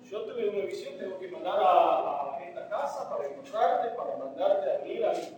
yo 0.03 0.21
tuve 0.23 0.49
una 0.49 0.65
visión, 0.65 0.97
tengo 0.97 1.19
que 1.19 1.27
mandar 1.27 1.59
a, 1.59 2.35
a 2.35 2.43
esta 2.43 2.69
casa 2.69 3.09
para 3.09 3.27
encontrarte, 3.27 3.89
para 3.89 4.15
mandarte 4.17 4.75
a 4.75 4.79
mí, 4.85 5.03
a 5.03 5.11
mí. 5.11 5.37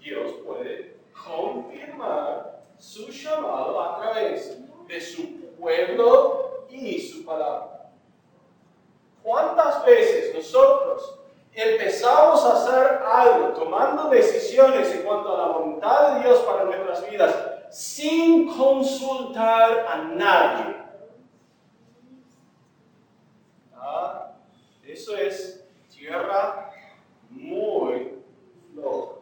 Dios 0.00 0.32
puede 0.44 0.96
confirmar 1.12 2.62
su 2.78 3.08
llamado 3.08 3.80
a 3.80 4.00
través 4.00 4.58
de 4.88 5.00
su 5.00 5.54
pueblo 5.56 6.64
y 6.70 6.98
su 6.98 7.24
palabra. 7.24 7.90
¿Cuántas 9.22 9.84
veces 9.84 10.34
nosotros 10.34 11.18
empezamos 11.52 12.44
a 12.44 12.52
hacer 12.54 13.02
algo, 13.04 13.48
tomando 13.48 14.08
decisiones 14.08 14.94
en 14.94 15.02
cuanto 15.02 15.34
a 15.34 15.38
la 15.38 15.52
voluntad 15.52 16.14
de 16.14 16.20
Dios 16.20 16.38
para 16.40 16.64
nuestras 16.64 17.08
vidas, 17.10 17.34
sin 17.70 18.48
consultar 18.56 19.86
nadie? 20.04 20.76
Ah, 23.74 24.32
eso 24.84 25.16
es 25.16 25.64
tierra 25.88 26.72
muy 27.30 28.22
floja, 28.72 29.14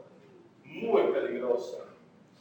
muy 0.65 1.03
peligrosa. 1.13 1.79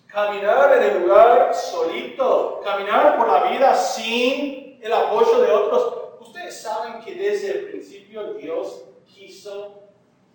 Caminar 0.07 0.77
en 0.77 0.83
el 0.83 1.01
lugar 1.01 1.53
solito, 1.53 2.61
caminar 2.63 3.17
por 3.17 3.27
la 3.27 3.51
vida 3.51 3.75
sin 3.75 4.79
el 4.81 4.93
apoyo 4.93 5.41
de 5.41 5.51
otros. 5.51 6.21
Ustedes 6.21 6.61
saben 6.61 7.01
que 7.01 7.15
desde 7.15 7.51
el 7.51 7.69
principio 7.69 8.33
Dios 8.35 8.85
quiso 9.05 9.81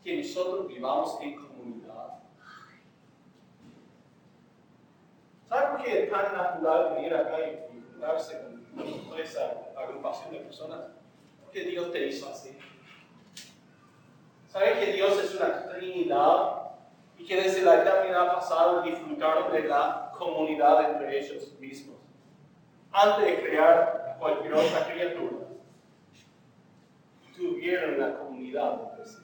que 0.02 0.18
nosotros 0.18 0.68
vivamos 0.68 1.18
en 1.20 1.36
comunidad. 1.36 2.20
¿Saben 5.48 5.76
por 5.76 5.84
qué 5.84 6.04
es 6.04 6.10
tan 6.10 6.36
natural 6.36 6.94
venir 6.94 7.14
acá 7.14 7.36
y 7.40 7.69
juntarse 8.00 8.40
con 8.74 9.20
esa 9.20 9.52
agrupación 9.76 10.32
de 10.32 10.40
personas? 10.40 10.86
Porque 11.42 11.64
Dios 11.64 11.92
te 11.92 12.06
hizo 12.06 12.28
así. 12.28 12.56
¿Saben 14.48 14.78
que 14.78 14.92
Dios 14.92 15.22
es 15.22 15.34
una 15.34 15.68
trinidad? 15.68 16.56
y 17.20 17.26
que 17.26 17.36
desde 17.36 17.60
la 17.60 17.82
eternidad 17.82 18.34
pasada 18.34 18.80
disfrutaron 18.80 19.52
de 19.52 19.64
la 19.64 20.10
comunidad 20.18 20.90
entre 20.90 21.18
ellos 21.18 21.52
mismos, 21.60 21.98
antes 22.90 23.26
de 23.26 23.42
crear 23.42 24.16
cualquier 24.18 24.54
otra 24.54 24.86
criatura. 24.90 25.36
Tuvieron 27.36 28.00
la 28.00 28.16
comunidad 28.16 28.80
entre 28.90 29.04
sí. 29.04 29.18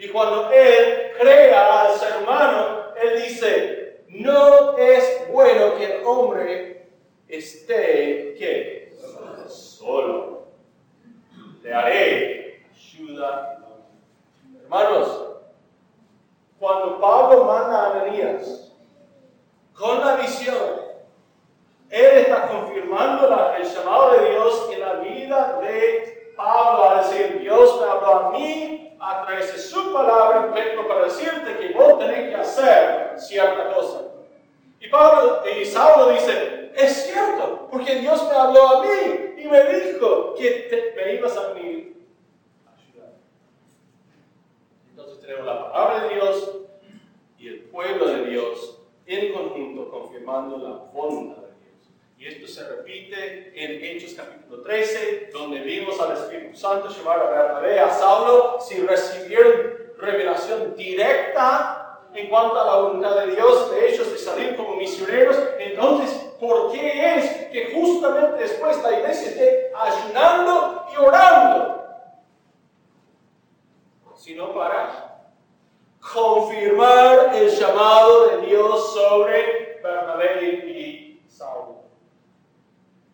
Y 0.00 0.08
cuando 0.08 0.50
Él 0.52 1.12
crea 1.18 1.80
al 1.80 1.94
ser 1.94 2.22
humano, 2.22 2.92
Él 3.02 3.22
dice, 3.22 4.04
no 4.10 4.76
es 4.76 5.32
bueno 5.32 5.76
que 5.76 5.84
el 5.96 6.04
hombre 6.04 6.75
esté, 7.28 8.34
¿qué? 8.38 8.96
Solo. 9.48 10.46
Le 11.62 11.74
haré 11.74 12.66
ayuda. 12.72 13.58
Hermanos, 14.62 15.26
cuando 16.58 17.00
Pablo 17.00 17.44
manda 17.44 17.82
a 17.82 17.90
Ananías 17.90 18.72
con 19.74 20.00
la 20.00 20.16
visión, 20.16 20.86
él 21.90 22.18
está 22.18 22.48
confirmando 22.48 23.28
la, 23.28 23.56
el 23.56 23.64
llamado 23.64 24.12
de 24.12 24.30
Dios 24.30 24.68
en 24.72 24.80
la 24.80 24.94
vida 24.94 25.60
de 25.60 26.32
Pablo, 26.36 26.90
a 26.90 27.02
decir, 27.02 27.38
Dios 27.40 27.80
me 27.80 27.88
habló 27.88 28.06
a 28.06 28.30
mí 28.32 28.96
a 28.98 29.24
través 29.24 29.52
de 29.52 29.58
su 29.58 29.92
palabra, 29.92 30.52
vengo 30.54 30.88
para 30.88 31.04
decirte 31.04 31.56
que 31.58 31.72
vos 31.72 31.98
tenés 31.98 32.30
que 32.30 32.34
hacer 32.34 33.14
cierta 33.18 33.72
cosa. 33.72 34.02
Y 34.80 34.88
Pablo 34.88 35.42
y 35.46 35.64
Saulo 35.64 36.12
dice, 36.12 36.65
es 36.76 37.06
cierto, 37.06 37.68
porque 37.70 37.94
Dios 38.00 38.22
me 38.28 38.36
habló 38.36 38.68
a 38.68 38.82
mí 38.82 39.34
y 39.38 39.46
me 39.46 39.64
dijo 39.64 40.34
que 40.34 40.50
te, 40.68 40.92
me 40.94 41.14
ibas 41.14 41.34
a 41.34 41.54
venir 41.54 42.06
a 42.66 42.74
ayudar. 42.74 43.12
Entonces 44.90 45.20
tenemos 45.20 45.46
la 45.46 45.70
palabra 45.72 46.04
de 46.04 46.14
Dios 46.14 46.58
y 47.38 47.48
el 47.48 47.60
pueblo 47.60 48.08
de 48.08 48.26
Dios 48.26 48.82
en 49.06 49.32
conjunto 49.32 49.90
confirmando 49.90 50.58
la 50.58 50.92
bondad 50.92 51.36
de 51.36 51.54
Dios. 51.64 51.88
Y 52.18 52.26
esto 52.26 52.46
se 52.46 52.68
repite 52.68 53.52
en 53.54 53.82
Hechos 53.82 54.12
capítulo 54.12 54.60
13, 54.60 55.30
donde 55.32 55.60
vimos 55.60 55.98
al 55.98 56.12
Espíritu 56.12 56.58
Santo 56.58 56.90
llevar 56.90 57.20
a 57.20 57.30
Bernabé 57.30 57.80
a 57.80 57.90
Saulo 57.90 58.58
si 58.60 58.82
recibieron 58.82 59.76
revelación 59.96 60.76
directa 60.76 62.00
en 62.12 62.28
cuanto 62.28 62.60
a 62.60 62.66
la 62.66 62.76
voluntad 62.82 63.24
de 63.24 63.34
Dios, 63.34 63.70
de 63.70 63.88
ellos 63.88 64.10
de 64.10 64.18
salir 64.18 64.56
como 64.56 64.76
misioneros, 64.76 65.38
entonces 65.58 66.25
¿por 66.38 66.72
qué 66.72 67.16
es 67.16 67.46
que 67.46 67.74
justamente 67.74 68.42
después 68.42 68.82
la 68.82 68.98
iglesia 68.98 69.28
esté 69.28 69.72
ayunando 69.74 70.86
y 70.92 70.96
orando? 70.96 71.84
Sino 74.14 74.52
para 74.54 75.20
confirmar 76.12 77.34
el 77.34 77.50
llamado 77.50 78.28
de 78.28 78.46
Dios 78.46 78.94
sobre 78.94 79.80
Bernabé 79.82 80.44
y 80.66 81.22
Saulo. 81.28 81.82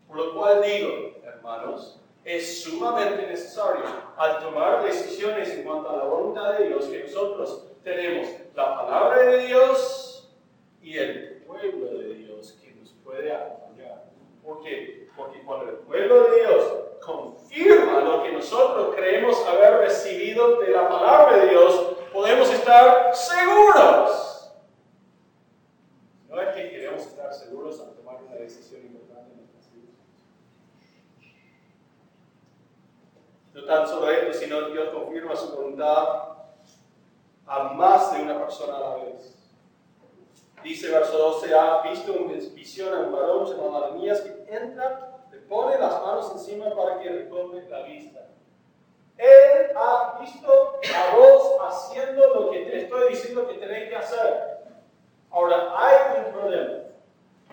Por 0.07 0.17
lo 0.17 0.35
cual 0.35 0.63
digo, 0.63 0.91
hermanos, 1.25 2.01
es 2.25 2.63
sumamente 2.63 3.27
necesario 3.27 3.85
al 4.17 4.39
tomar 4.41 4.85
decisiones 4.85 5.51
en 5.51 5.65
cuanto 5.65 5.91
a 5.91 5.97
la 5.97 6.05
voluntad 6.05 6.59
de 6.59 6.69
Dios 6.69 6.85
que 6.87 7.03
nosotros 7.03 7.67
tenemos 7.83 8.29
la 8.55 8.77
palabra 8.77 9.23
de 9.23 9.47
Dios 9.47 10.33
y 10.81 10.99
el 10.99 11.43
pueblo 11.47 11.99
de 11.99 12.15
Dios 12.15 12.53
que 12.63 12.73
nos 12.75 12.91
puede. 13.13 13.39
¿Por 14.43 14.63
qué? 14.63 15.09
Porque 15.17 15.43
cuando 15.45 15.71
el 15.71 15.77
pueblo 15.79 16.31
de 16.31 16.41
Dios 16.41 16.65
confirma 17.01 18.01
lo 18.01 18.23
que 18.23 18.33
nosotros 18.33 18.95
creemos 18.95 19.47
haber 19.47 19.79
recibido 19.81 20.61
de 20.61 20.71
la 20.71 20.89
palabra 20.89 21.37
de 21.37 21.51
Dios, 21.51 21.97
podemos 22.13 22.51
estar 22.53 23.15
seguros. 23.15 24.53
No 26.29 26.41
es 26.41 26.55
que 26.55 26.71
queremos 26.71 27.07
estar 27.07 27.33
seguros 27.33 27.81
al 27.81 27.95
tomar 27.95 28.23
una 28.23 28.37
decisión 28.37 28.83
importante 28.83 29.33
en 29.33 29.39
nuestras 29.39 29.73
vidas. 29.73 29.95
No 33.55 33.65
tan 33.65 33.87
solo 33.87 34.11
esto, 34.11 34.33
sino 34.33 34.71
Dios 34.71 34.89
confirma 34.89 35.37
su 35.37 35.55
voluntad 35.55 36.09
a 37.47 37.63
más 37.75 38.17
de 38.17 38.23
una 38.23 38.39
persona 38.39 38.77
a 38.77 38.81
la 38.81 38.95
vez. 38.97 39.42
Dice 40.63 40.91
verso 40.91 41.19
12, 41.19 41.55
ha 41.55 41.83
visto 41.83 42.13
una 42.13 42.35
visión 42.55 42.95
a 42.95 43.01
un 43.01 43.13
varón 43.13 43.47
llamado 43.47 43.85
Ananías 43.87 44.21
que 44.21 44.55
entra, 44.55 45.19
le 45.31 45.39
pone 45.39 45.77
las 45.77 46.01
manos 46.03 46.31
encima 46.33 46.75
para 46.75 47.01
que 47.01 47.09
recobre 47.09 47.69
la 47.69 47.83
vista. 47.83 48.29
Él 49.19 49.73
ha 49.77 50.19
visto 50.21 50.81
a 50.95 51.17
vos 51.17 51.57
haciendo 51.67 52.35
lo 52.35 52.51
que 52.51 52.61
te 52.61 52.83
estoy 52.83 53.11
diciendo 53.11 53.49
que 53.49 53.55
tenéis 53.55 53.89
que 53.89 53.97
hacer. 53.97 54.59
Ahora, 55.31 55.75
hay 55.77 56.25
un 56.25 56.33
problema. 56.33 56.75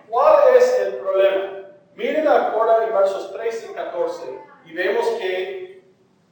¿Cuál 0.08 0.56
es 0.56 0.80
el 0.80 0.96
problema? 0.96 1.70
Miren 1.96 2.28
ahora 2.28 2.86
en 2.86 2.94
versos 2.94 3.32
13 3.34 3.72
y 3.72 3.74
14 3.74 4.40
y 4.66 4.74
vemos 4.74 5.06
que 5.20 5.84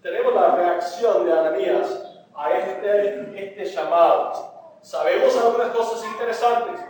tenemos 0.02 0.34
la 0.34 0.56
reacción 0.56 1.26
de 1.26 1.32
Ananías 1.32 2.22
a 2.36 2.58
este, 2.58 3.44
este 3.44 3.66
llamado. 3.66 4.57
Sabemos 4.82 5.36
algunas 5.38 5.76
cosas 5.76 6.06
interesantes. 6.06 6.82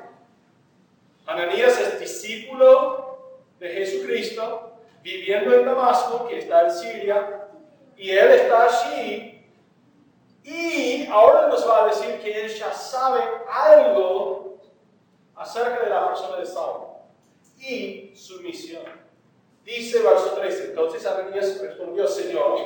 Ananías 1.25 1.79
es 1.79 1.99
discípulo 1.99 3.17
de 3.59 3.69
Jesucristo, 3.69 4.73
viviendo 5.01 5.53
en 5.53 5.65
Damasco, 5.65 6.27
que 6.27 6.39
está 6.39 6.65
en 6.65 6.71
Siria, 6.71 7.47
y 7.97 8.11
él 8.11 8.31
está 8.31 8.65
allí. 8.65 9.45
Y 10.43 11.05
ahora 11.07 11.47
nos 11.47 11.67
va 11.67 11.83
a 11.83 11.87
decir 11.87 12.19
que 12.21 12.45
él 12.45 12.49
ya 12.49 12.71
sabe 12.71 13.21
algo 13.51 14.59
acerca 15.35 15.83
de 15.83 15.89
la 15.89 16.07
persona 16.07 16.37
de 16.37 16.45
Saulo 16.45 16.97
y 17.59 18.13
su 18.15 18.41
misión. 18.41 18.83
Dice 19.63 20.01
verso 20.01 20.29
13, 20.35 20.69
entonces 20.69 21.05
Ananías 21.05 21.59
respondió, 21.59 22.07
Señor, 22.07 22.59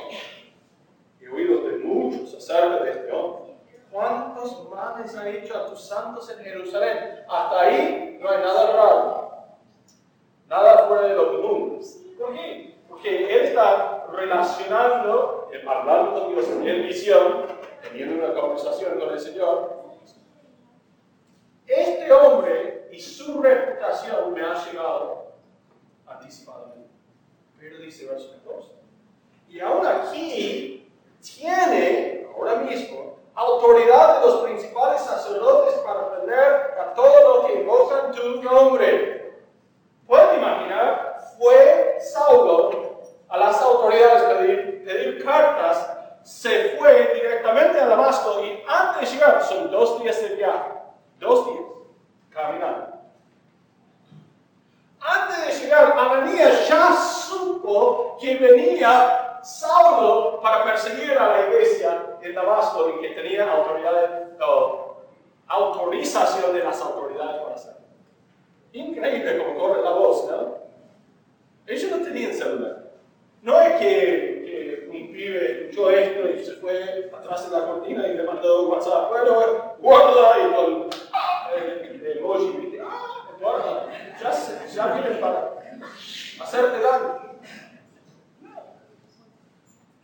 he 1.20 1.28
oído 1.28 1.68
de 1.68 1.78
muchos 1.78 2.34
acerca 2.34 2.84
de 2.84 2.90
este 2.90 3.10
hombre. 3.10 3.41
¿Cuántos 3.92 4.70
males 4.70 5.14
ha 5.16 5.28
hecho 5.28 5.54
a 5.54 5.66
tus 5.66 5.82
santos 5.82 6.30
en 6.30 6.42
Jerusalén? 6.42 7.24
Hasta 7.28 7.60
ahí 7.60 8.18
no 8.18 8.30
hay 8.30 8.38
nada 8.38 8.72
raro, 8.72 9.32
nada 10.48 10.88
fuera 10.88 11.08
de 11.08 11.14
lo 11.14 11.42
común. 11.42 11.80
¿Por 12.18 12.32
qué? 12.32 12.78
Porque 12.88 13.24
él 13.24 13.46
está 13.48 14.06
relacionando, 14.10 15.50
hablando 15.68 16.14
con 16.14 16.32
Dios 16.32 16.48
en 16.48 16.86
visión, 16.86 17.46
teniendo 17.82 18.24
una 18.24 18.34
conversación 18.34 18.98
con 18.98 19.10
el 19.10 19.20
Señor. 19.20 19.82
Este 21.66 22.10
hombre 22.10 22.88
y 22.90 22.98
su 22.98 23.42
reputación 23.42 24.32
me 24.32 24.40
ha 24.40 24.54
llegado 24.64 25.32
anticipadamente. 26.06 26.88
Pero 27.60 27.76
dice 27.76 28.06
verso 28.06 28.32
14. 28.42 28.70
Y 29.50 29.60
aún 29.60 29.86
aquí 29.86 30.90
tiene 31.20 32.26
ahora 32.34 32.56
mismo 32.56 33.21
autoridad 33.34 34.20
de 34.20 34.26
los 34.26 34.40
principales 34.42 35.00
sacerdotes 35.00 35.74
para 35.80 36.00
aprender 36.00 36.74
a 36.80 36.94
todo 36.94 37.36
lo 37.36 37.46
que 37.46 37.60
invocan 37.60 38.12
tu 38.12 38.42
nombre. 38.42 39.42
Pueden 40.06 40.38
imaginar, 40.38 41.18
fue 41.38 41.98
Saulo 42.00 43.00
a 43.28 43.38
las 43.38 43.62
autoridades 43.62 44.22
pedir, 44.24 44.84
pedir 44.84 45.24
cartas, 45.24 45.88
se 46.22 46.76
fue 46.78 47.14
directamente 47.14 47.80
a 47.80 47.86
Damasco 47.86 48.42
y 48.44 48.62
antes 48.68 49.10
de 49.10 49.16
llegar, 49.16 49.42
son 49.44 49.70
dos 49.70 50.02
días 50.02 50.20
de 50.20 50.36
viaje, 50.36 50.72
dos 51.18 51.46
días, 51.46 51.64
caminando. 52.30 52.92
Antes 55.00 55.46
de 55.46 55.64
llegar, 55.64 55.98
Ananías 55.98 56.68
ya 56.68 56.92
supo 56.94 58.16
que 58.20 58.36
venía 58.36 59.31
Saulo 59.42 60.40
para 60.40 60.64
perseguir 60.64 61.18
a 61.18 61.28
la 61.28 61.46
iglesia 61.46 62.18
en 62.22 62.34
Damasco 62.34 62.90
y 62.90 63.00
que 63.00 63.14
tenía 63.14 63.50
autorización 65.48 66.52
de 66.54 66.64
las 66.64 66.80
autoridades 66.80 67.42
para 67.42 67.54
hacerlo. 67.54 67.80
Increíble 68.72 69.38
como 69.38 69.58
corre 69.58 69.82
la 69.82 69.90
voz, 69.90 70.30
¿no? 70.30 70.58
Ellos 71.66 71.90
no 71.90 72.04
tenían 72.04 72.32
celular. 72.32 72.84
No 73.42 73.60
es 73.60 73.72
que, 73.74 74.86
que 74.88 74.88
un 74.88 75.12
pibe 75.12 75.62
escuchó 75.62 75.90
esto 75.90 76.28
y 76.28 76.44
se 76.44 76.52
fue 76.54 77.10
atrás 77.12 77.50
de 77.50 77.58
la 77.58 77.66
cortina 77.66 78.06
y 78.06 78.14
le 78.14 78.22
mandó 78.22 78.62
un 78.62 78.70
WhatsApp, 78.70 79.10
bueno, 79.10 79.74
guarda 79.78 80.38
y 80.38 80.52
con 80.54 80.90
el, 81.56 82.16
emoji, 82.18 82.78
ah, 82.82 83.28
guarda, 83.40 83.88
ya, 84.20 84.66
ya 84.66 84.86
viene 84.94 85.16
para 85.16 85.54
hacerte 86.40 86.80
daño. 86.80 87.11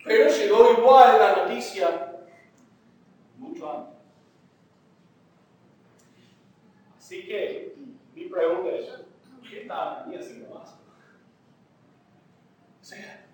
Pero 0.08 0.30
llegó 0.30 0.72
igual 0.72 1.18
la 1.18 1.36
noticia 1.36 2.14
mucho 3.36 3.70
antes. 3.70 3.94
Así 6.96 7.26
que 7.26 7.76
mi 8.14 8.24
pregunta 8.24 8.70
es, 8.70 9.04
¿qué 9.48 9.62
está 9.62 10.00
haciendo 10.00 10.54
más? 10.54 10.78
O 12.80 12.84
sea, 12.84 13.26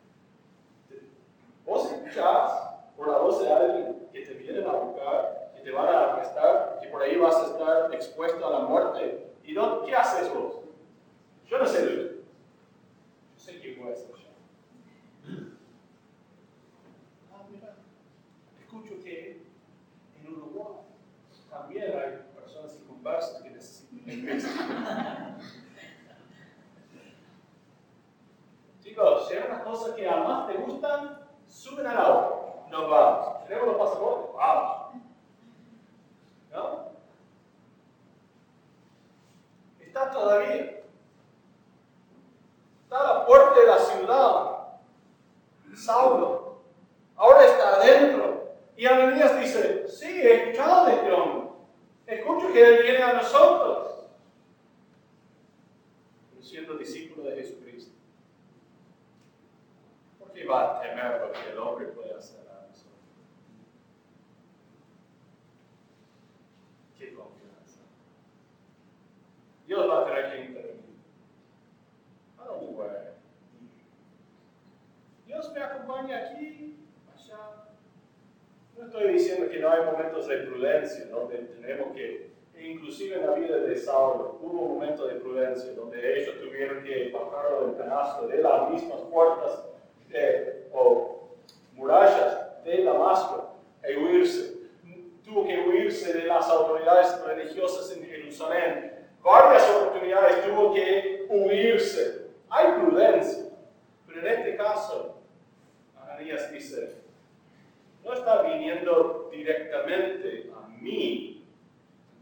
vos 1.64 1.92
escuchás 1.92 2.52
por 2.96 3.08
la 3.08 3.18
voz 3.18 3.40
de 3.40 3.52
alguien 3.52 4.08
que 4.12 4.22
te 4.22 4.34
vienen 4.34 4.66
a 4.66 4.72
buscar, 4.72 5.52
que 5.54 5.60
te 5.62 5.70
van 5.70 5.86
a 5.86 6.12
arrestar, 6.12 6.80
que 6.82 6.88
por 6.88 7.02
ahí 7.02 7.16
vas 7.16 7.36
a 7.36 7.46
estar 7.46 7.94
expuesto 7.94 8.44
a 8.44 8.50
la 8.50 8.66
muerte. 8.66 9.32
¿Y 9.44 9.54
dónde, 9.54 9.86
qué 9.86 9.94
haces 9.94 10.34
vos? 10.34 10.56
Yo 11.46 11.58
no 11.58 11.66
sé 11.66 12.14
quién 13.60 13.80
puede 13.80 13.94
ser. 13.94 14.14
también 21.54 21.92
hay 21.96 22.18
personas 22.34 22.76
inconversas 22.76 23.42
que 23.42 23.50
necesitan 23.50 24.03
Chicos, 28.80 29.30
hay 29.30 29.38
unas 29.38 29.62
cosas 29.62 29.94
que 29.94 30.08
a 30.08 30.16
más 30.16 30.46
te 30.46 30.54
gustan, 30.54 31.20
suben 31.48 31.86
al 31.86 31.96
auto. 31.98 32.64
Nos 32.70 32.88
vamos. 32.88 33.44
¿Tenemos 33.46 33.66
los 33.68 33.76
pasaportes? 33.76 34.36
Vamos. 34.36 34.94
¿No? 36.52 36.84
Está 39.80 40.10
todavía. 40.10 40.82
Está 42.84 43.00
a 43.00 43.14
la 43.14 43.26
puerta 43.26 43.60
de 43.60 43.66
la 43.66 43.78
ciudad. 43.78 44.50
Saulo. 45.74 46.58
Ahora 47.16 47.44
está 47.44 47.76
adentro. 47.76 48.54
Y 48.76 48.86
Ananías 48.86 49.38
dice, 49.40 49.88
sí, 49.88 50.06
he 50.06 50.50
escuchado 50.50 50.86
de 50.86 50.92
este 50.94 51.12
hombre. 51.12 51.48
Escucho 52.06 52.52
que 52.52 52.66
Él 52.66 52.82
viene 52.82 53.02
a 53.02 53.14
nosotros, 53.14 53.93
siendo 56.54 56.76
discípulo 56.76 57.28
de 57.28 57.34
Jesucristo? 57.34 57.90
¿Por 60.20 60.30
qué 60.30 60.46
va 60.46 60.78
a 60.78 60.80
temer 60.82 61.20
lo 61.20 61.32
que 61.32 61.50
el 61.50 61.58
hombre 61.58 61.86
puede 61.88 62.14
hacer 62.14 62.48
a 62.48 62.68
nosotros? 62.68 62.94
¿Qué 66.96 67.12
confianza? 67.12 67.80
Dios 69.66 69.90
va 69.90 70.02
a 70.02 70.04
traer 70.04 70.32
que 70.32 70.44
intervenir. 70.44 70.94
¿A 72.38 72.44
dónde 72.44 72.72
voy? 72.72 72.86
Dios 75.26 75.52
me 75.52 75.60
acompaña 75.60 76.18
aquí, 76.18 76.76
allá. 77.12 77.64
No 78.78 78.84
estoy 78.84 79.12
diciendo 79.12 79.50
que 79.50 79.58
no 79.58 79.70
hay 79.72 79.84
momentos 79.86 80.28
de 80.28 80.36
prudencia 80.36 81.06
donde 81.06 81.38
tenemos 81.38 81.92
que 81.96 82.33
inclusive 82.70 83.16
en 83.16 83.26
la 83.26 83.34
vida 83.34 83.56
de 83.58 83.76
Saulo, 83.76 84.38
hubo 84.40 84.74
momentos 84.74 85.12
de 85.12 85.20
prudencia, 85.20 85.72
donde 85.72 86.20
ellos 86.20 86.36
tuvieron 86.40 86.82
que 86.82 87.10
bajar 87.10 87.66
del 87.66 87.76
canasto 87.76 88.26
de 88.26 88.42
las 88.42 88.70
mismas 88.70 89.00
puertas 89.10 89.64
o 90.72 91.28
murallas 91.74 92.64
de 92.64 92.84
Damasco 92.84 93.56
e 93.82 93.96
huirse. 93.96 94.54
Tuvo 95.24 95.46
que 95.46 95.58
huirse 95.60 96.12
de 96.12 96.26
las 96.26 96.48
autoridades 96.48 97.20
religiosas 97.24 97.96
en 97.96 98.04
Jerusalén. 98.04 99.06
Varias 99.22 99.68
oportunidades 99.70 100.44
tuvo 100.46 100.74
que 100.74 101.26
huirse. 101.28 102.28
Hay 102.50 102.72
prudencia. 102.72 103.44
Pero 104.06 104.20
en 104.20 104.26
este 104.26 104.56
caso, 104.56 105.16
Ananías 106.00 106.52
dice, 106.52 106.96
no 108.04 108.12
está 108.12 108.42
viniendo 108.42 109.30
directamente 109.32 110.50
a 110.54 110.68
mí. 110.68 111.43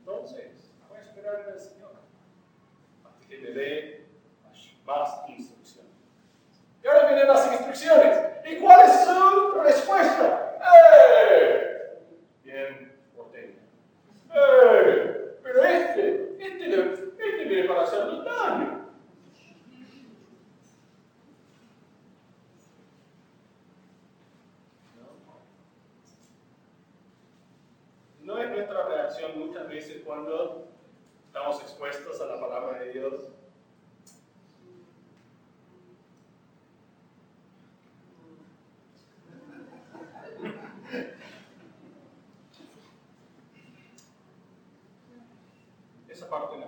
Entonces, 0.04 0.72
voy 0.88 0.98
a 0.98 1.00
esperar 1.00 1.46
al 1.48 1.60
Señor 1.60 1.92
hasta 3.04 3.28
que 3.28 3.38
me 3.38 3.50
dé 3.50 4.06
más 4.84 5.28
instrucciones. 5.28 5.92
Y 6.82 6.86
ahora 6.88 7.06
vienen 7.06 7.28
las 7.28 7.52
instrucciones. 7.52 8.18
¿Y 8.44 8.56
cuál 8.56 8.80
es 8.80 9.04
su 9.04 9.60
respuesta? 9.60 10.58
¡Eh! 10.60 11.98
Bien, 12.42 12.98
ordeña. 13.16 13.60
¡Eh! 14.34 15.38
Pero 15.40 15.64
este, 15.64 16.36
este, 16.40 16.74
este 16.74 17.44
viene 17.44 17.68
para 17.68 17.82
hacernos 17.82 18.24
daño. 18.24 18.82
No 28.22 28.38
es 28.38 28.50
nuestra 28.50 28.86
reacción 28.86 29.38
muchas 29.38 29.68
veces 29.82 30.02
cuando 30.04 30.68
estamos 31.26 31.60
expuestos 31.60 32.20
a 32.20 32.26
la 32.26 32.40
palabra 32.40 32.78
de 32.78 32.92
Dios. 32.92 33.14
Esa 46.08 46.30
parte 46.30 46.58
no. 46.58 46.66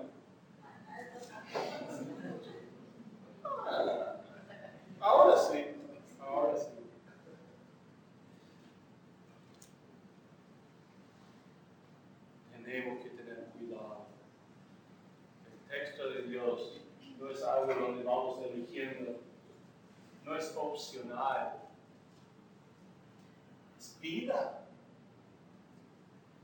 Ah, 3.44 4.16
ahora 5.00 5.36
sí, 5.36 5.66
ahora 6.20 6.56
sí. 6.56 6.74
tenemos 12.74 13.04
que 13.04 13.10
tener 13.10 13.44
cuidado. 13.56 14.06
El 15.46 15.70
texto 15.70 16.10
de 16.10 16.13
Dios 16.24 16.80
no 17.18 17.30
es 17.30 17.42
algo 17.42 17.74
donde 17.74 18.02
vamos 18.02 18.40
eligiendo, 18.42 19.20
no 20.24 20.36
es 20.36 20.54
opcional, 20.56 21.54
es 23.78 23.98
vida. 24.00 24.60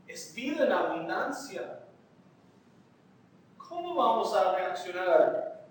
Es 0.06 0.34
vida 0.34 0.66
en 0.66 0.72
abundancia. 0.72 1.84
¿Cómo 3.56 3.94
vamos 3.94 4.34
a 4.34 4.56
reaccionar 4.56 5.64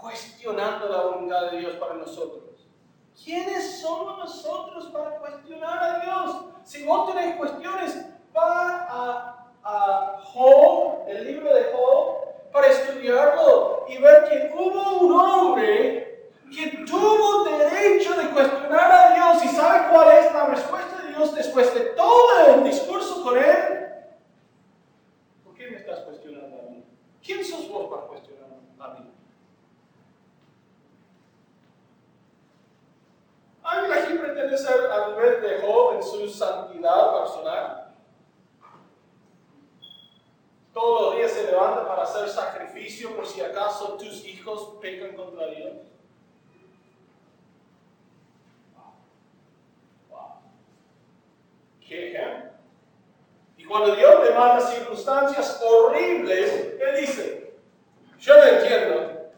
cuestionando 0.00 0.88
la 0.88 1.02
voluntad 1.02 1.50
de 1.50 1.58
Dios 1.58 1.76
para 1.76 1.94
nosotros? 1.94 2.66
¿Quiénes 3.24 3.80
somos 3.80 4.18
nosotros 4.18 4.86
para 4.86 5.18
cuestionar 5.18 5.82
a 5.82 6.00
Dios? 6.00 6.44
Si 6.62 6.84
vos 6.84 7.12
tenés 7.12 7.36
cuestiones, 7.36 8.06
va 8.36 8.86
a, 8.88 9.48
a 9.64 10.22
el 11.08 11.24
libro 11.24 11.54
de 11.54 11.72
Job, 11.72 12.15
para 12.56 12.68
estudiarlo 12.68 13.84
y 13.86 13.98
ver 13.98 14.24
que 14.24 14.50
hubo 14.56 15.00
un 15.00 15.12
hombre 15.12 16.30
que 16.50 16.84
tuvo 16.86 17.44
derecho 17.44 18.14
de 18.14 18.30
cuestionar 18.30 18.90
a 18.92 19.14
Dios 19.14 19.44
y 19.44 19.48
sabe 19.48 19.92
cuál 19.92 20.16
es 20.16 20.32
la 20.32 20.46
respuesta 20.46 21.02
de 21.02 21.08
Dios 21.08 21.34
después 21.34 21.74
de 21.74 21.80
todo 21.90 22.54
el 22.54 22.64
discurso 22.64 23.22
con 23.22 23.36
él. 23.36 23.90
¿Por 25.44 25.54
qué 25.54 25.70
me 25.70 25.76
estás 25.76 25.98
cuestionando 26.00 26.56
a 26.56 26.70
mí? 26.70 26.82
¿Quién 27.22 27.44
sos 27.44 27.68
vos 27.68 27.90
para 27.90 28.06
cuestionar 28.06 28.48
a 28.80 28.88
mí? 28.94 29.10
¿Alguien 33.64 33.98
aquí 33.98 34.14
pretende 34.14 34.56
ser 34.56 34.90
al 34.90 35.10
nivel 35.10 35.42
de 35.42 35.60
Job 35.60 35.96
en 35.96 36.02
su 36.02 36.26
santidad 36.26 37.20
personal? 37.20 37.85
Todos 40.76 41.00
los 41.00 41.16
días 41.16 41.32
se 41.32 41.44
levanta 41.44 41.88
para 41.88 42.02
hacer 42.02 42.28
sacrificio 42.28 43.16
por 43.16 43.26
si 43.26 43.40
acaso 43.40 43.94
tus 43.94 44.22
hijos 44.26 44.76
pecan 44.78 45.16
contra 45.16 45.46
Dios. 45.46 45.72
¿Qué 51.80 52.10
ejemplo? 52.10 52.50
Y 53.56 53.64
cuando 53.64 53.96
Dios 53.96 54.22
le 54.22 54.34
manda 54.34 54.60
circunstancias 54.60 55.62
horribles, 55.64 56.76
Él 56.78 57.00
dice, 57.00 57.54
yo 58.18 58.36
no 58.36 58.42
entiendo, 58.42 59.30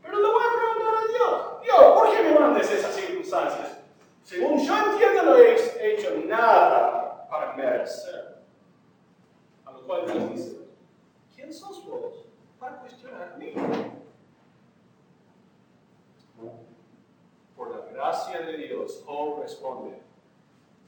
pero 0.00 0.20
le 0.22 0.26
voy 0.26 0.42
a 0.42 0.58
preguntar 0.58 0.94
a 0.94 1.06
Dios, 1.12 1.62
Dios, 1.64 1.92
¿por 1.92 2.10
qué 2.10 2.22
me 2.22 2.38
mandas 2.38 2.70
esas 2.70 2.94
circunstancias? 2.94 3.76
Según 4.24 4.58
yo 4.64 4.74
entiendo, 4.74 5.22
no 5.24 5.36
he 5.36 5.92
hecho 5.92 6.14
nada 6.24 7.28
para 7.28 7.52
merecer. 7.52 8.38
A 9.64 9.72
lo 9.72 9.82
cual 9.86 10.10
Dios 10.10 10.30
dice, 10.30 10.58
¿quién 11.34 11.52
sos 11.52 11.84
vos 11.84 12.24
para 12.58 12.76
cuestionar 12.80 13.32
a 13.34 13.36
mí? 13.36 13.52
Por 17.54 17.70
la 17.70 17.92
gracia 17.92 18.40
de 18.40 18.56
Dios, 18.56 19.02
Job 19.04 19.42
responde, 19.42 19.98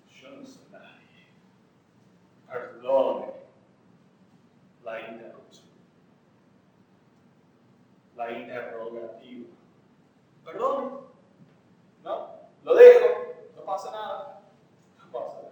yo 0.08 0.30
no 0.30 0.46
soy 0.46 0.64
nadie. 0.70 1.28
Perdone 2.46 3.32
la 4.82 5.00
interrupción, 5.08 5.68
la 8.16 8.32
interrogativa. 8.32 9.48
Perdone. 10.44 10.90
No, 12.02 12.28
lo 12.64 12.74
dejo, 12.74 13.06
no 13.56 13.64
pasa 13.64 13.90
nada. 13.90 14.42
No 14.98 15.12
pasa 15.12 15.36
nada. 15.36 15.50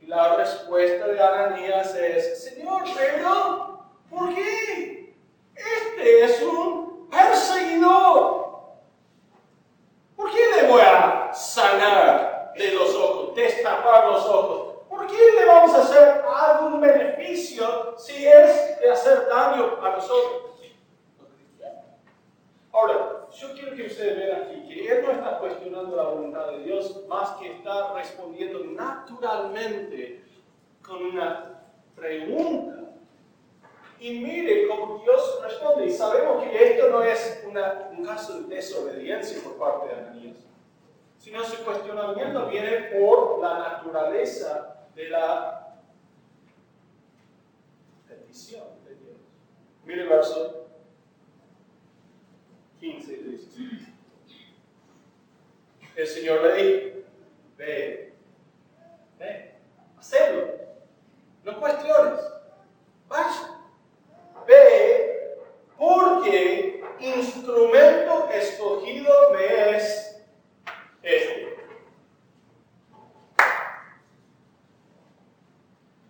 Y 0.00 0.06
la 0.06 0.36
respuesta 0.36 1.06
de 1.08 1.18
Ananías 1.18 1.94
es, 1.94 2.44
Señor, 2.44 2.82
pero, 2.94 3.80
¿por 4.10 4.34
qué? 4.34 5.16
Este 5.54 6.24
es 6.24 6.42
un 6.42 7.08
perseguidor. 7.08 8.44
¿Por 10.14 10.30
qué 10.30 10.60
le 10.60 10.68
voy 10.68 10.82
a 10.82 11.32
sanar 11.32 12.52
de 12.54 12.72
los 12.72 12.94
los 13.84 14.26
ojos? 14.26 14.74
¿Por 14.88 15.06
qué 15.06 15.32
le 15.38 15.46
vamos 15.46 15.74
a 15.74 15.82
hacer 15.82 16.24
algún 16.26 16.80
beneficio 16.80 17.96
si 17.98 18.26
es 18.26 18.80
de 18.80 18.90
hacer 18.90 19.28
daño 19.28 19.78
a 19.82 19.90
nosotros? 19.90 20.42
Ahora, 22.72 23.28
yo 23.32 23.52
quiero 23.52 23.76
que 23.76 23.86
ustedes 23.86 24.16
vean 24.16 24.42
aquí 24.42 24.66
que 24.66 24.88
él 24.88 25.04
no 25.04 25.12
está 25.12 25.38
cuestionando 25.38 25.96
la 25.96 26.04
voluntad 26.04 26.48
de 26.48 26.64
Dios, 26.64 27.04
más 27.08 27.30
que 27.36 27.52
está 27.52 27.94
respondiendo 27.94 28.64
naturalmente 28.64 30.24
con 30.82 31.04
una 31.04 31.62
pregunta. 31.94 32.84
Y 34.00 34.18
mire 34.18 34.66
cómo 34.66 35.02
Dios 35.02 35.40
responde. 35.42 35.86
Y 35.86 35.90
sabemos 35.90 36.42
que 36.42 36.72
esto 36.72 36.90
no 36.90 37.02
es 37.02 37.44
una, 37.48 37.90
un 37.96 38.04
caso 38.04 38.42
de 38.42 38.56
desobediencia 38.56 39.42
por 39.42 39.56
parte 39.56 39.88
de 39.88 40.00
Ananías, 40.00 40.36
sino 41.24 41.42
su 41.42 41.64
cuestionamiento 41.64 42.48
viene 42.48 42.90
por 42.92 43.40
la 43.40 43.58
naturaleza 43.58 44.76
de 44.94 45.08
la 45.08 45.74
petición 48.06 48.64
de 48.84 48.94
Dios. 48.96 49.16
Mire 49.86 50.02
el 50.02 50.08
verso 50.10 50.66
15 52.78 53.10
y 53.10 53.16
16. 53.16 53.88
El 55.96 56.06
Señor 56.06 56.42
le 56.42 56.62
dijo, 56.62 56.98
ve, 57.56 58.12
ve, 59.18 59.54
hacedlo, 59.96 60.48
no 61.42 61.58
cuestiones, 61.58 62.20
vaya, 63.08 63.60
ve, 64.46 65.38
porque 65.78 66.84
instrumento 67.00 68.28
escogido 68.28 69.10
me 69.32 69.76
es 69.76 70.03
este. 71.04 71.56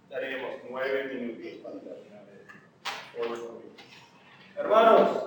Daríamos 0.09 0.61
nueve 0.71 1.15
minutos 1.15 1.53
para 1.63 1.81
terminar 1.81 2.25
el 3.17 3.55
Hermanos, 4.57 5.25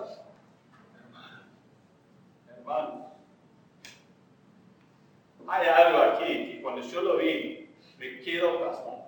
hay 5.48 5.68
algo 5.68 5.98
aquí 6.00 6.52
que 6.52 6.62
cuando 6.62 6.82
yo 6.82 7.02
lo 7.02 7.18
vi, 7.18 7.70
me 7.98 8.20
quedo 8.20 8.60
plasmado. 8.60 9.08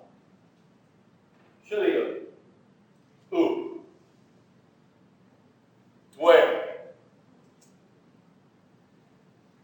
Yo 1.66 1.82
digo, 1.82 2.02
uh, 3.30 3.80
duele. 6.16 6.70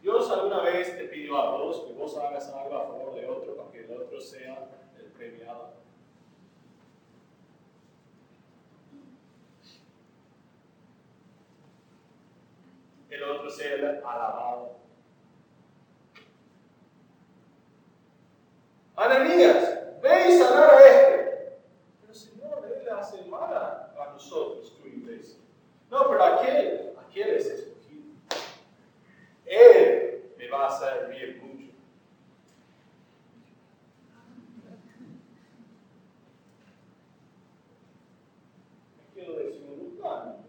Dios 0.02 0.30
alguna 0.30 0.60
vez 0.60 0.96
te 0.96 1.04
pidió 1.04 1.36
a 1.36 1.50
vos 1.50 1.80
que 1.84 1.92
vos 1.94 2.16
hagas 2.16 2.48
algo 2.50 2.76
a 2.76 2.86
favor 2.86 3.14
de 3.16 3.26
otro 3.26 3.56
para 3.56 3.72
que 3.72 3.80
el 3.80 3.90
otro 3.90 4.20
sea 4.20 4.68
el 4.98 5.06
premiado. 5.06 5.74
El 13.10 13.22
otro 13.24 13.50
sea 14.06 14.14
el 14.14 14.20
alabado. 14.20 14.76
Ananías, 18.96 20.00
ve 20.00 20.28
y 20.28 20.38
sanar 20.38 20.70
a 20.70 20.86
este. 20.86 21.58
Pero 22.00 22.14
Señor, 22.14 22.72
él 22.72 22.84
le 22.84 22.90
hace 22.90 23.24
mal 23.26 23.54
a, 23.54 24.12
nosotros, 24.12 24.74
tu 24.78 24.88
iglesia. 24.88 25.38
No, 25.90 26.08
pero 26.08 26.24
aquel, 26.24 26.92
aquel 26.98 27.28
es 27.28 27.46
escogido. 27.46 28.14
Él 29.44 30.32
me 30.38 30.48
va 30.48 30.64
a 30.64 30.68
hacer 30.68 31.08
bien 31.10 31.38
mucho. 31.38 31.72
Me 38.96 39.12
quiero 39.12 39.34
decir 39.34 39.66
un 39.68 39.96
plan. 39.98 40.46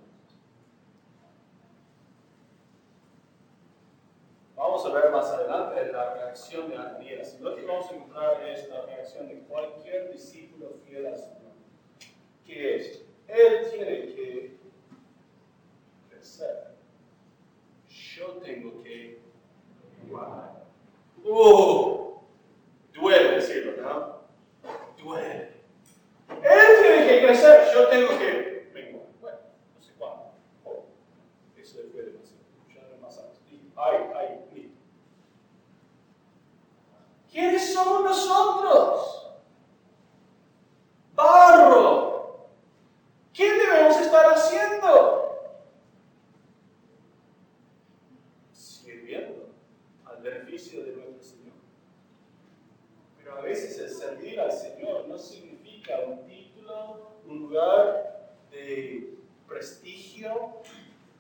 Vamos 4.78 4.92
a 4.92 5.02
ver 5.02 5.12
más 5.12 5.32
adelante 5.32 5.92
la 5.92 6.14
reacción 6.14 6.70
de 6.70 6.76
Ananías. 6.76 7.40
Lo 7.42 7.56
que 7.56 7.66
vamos 7.66 7.90
a 7.90 7.96
encontrar 7.96 8.48
es 8.48 8.70
la 8.70 8.86
reacción 8.86 9.28
de 9.28 9.40
cualquier 9.40 10.12
discípulo 10.12 10.76
fiel 10.86 11.08
al 11.08 11.18
Señor. 11.18 11.54
Que 12.46 12.76
es, 12.76 13.04
Él 13.28 13.68
tiene 13.72 13.88
que 14.14 14.58
crecer. 16.08 16.76
Yo 17.90 18.34
tengo 18.34 18.84
que 18.84 19.20
guardar. 20.08 20.66
¡Uh! 21.24 22.20
Duele 22.94 23.32
decirlo, 23.32 23.82
¿no? 23.82 24.22
Duele. 25.04 25.54
Él 26.30 26.68
tiene 26.84 27.08
que 27.08 27.26
crecer. 27.26 27.74
Yo 27.74 27.88
tengo 27.88 28.10
que 28.20 28.70
menguar. 28.76 29.08
Bueno, 29.22 29.38
no 29.76 29.82
sé 29.82 29.94
cuándo. 29.98 30.34
Oh, 30.64 30.86
eso 31.58 31.80
fue 31.92 32.04
demasiado. 32.04 32.44
Ya 32.72 32.88
no 32.96 33.02
más 33.02 33.18
antes. 33.18 33.40
Ay, 33.76 33.98
ay, 34.16 34.38
¿Quiénes 37.38 37.72
somos 37.72 38.04
nosotros? 38.04 39.28
Barro. 41.14 42.48
¿Qué 43.32 43.48
debemos 43.54 43.96
estar 44.02 44.26
haciendo? 44.34 45.54
Sirviendo 48.52 49.50
al 50.06 50.20
beneficio 50.24 50.84
de 50.84 50.94
nuestro 50.94 51.22
Señor. 51.22 51.54
Pero 53.20 53.38
a 53.38 53.42
veces 53.42 53.78
el 53.82 53.92
servir 53.92 54.40
al 54.40 54.52
Señor 54.52 55.08
no 55.08 55.20
significa 55.20 56.00
un 56.08 56.26
título, 56.26 57.12
un 57.28 57.38
lugar 57.38 58.34
de 58.50 59.14
prestigio. 59.48 60.64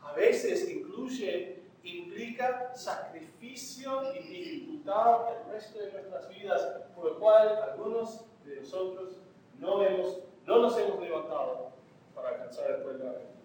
A 0.01 0.13
veces 0.13 0.67
incluye 0.67 1.56
implica 1.87 2.73
sacrificio 2.73 4.13
y 4.13 4.19
dificultad 4.19 5.37
el 5.37 5.51
resto 5.51 5.79
de 5.79 5.91
nuestras 5.93 6.29
vidas, 6.29 6.61
por 6.95 7.05
lo 7.05 7.19
cual 7.19 7.61
algunos 7.63 8.25
de 8.45 8.57
nosotros 8.57 9.17
no, 9.59 9.81
hemos, 9.83 10.19
no 10.45 10.59
nos 10.59 10.77
hemos 10.77 10.99
levantado 10.99 11.71
para 12.13 12.29
alcanzar 12.29 12.71
el 12.71 12.83
pueblo 12.83 13.09
argentino. 13.09 13.37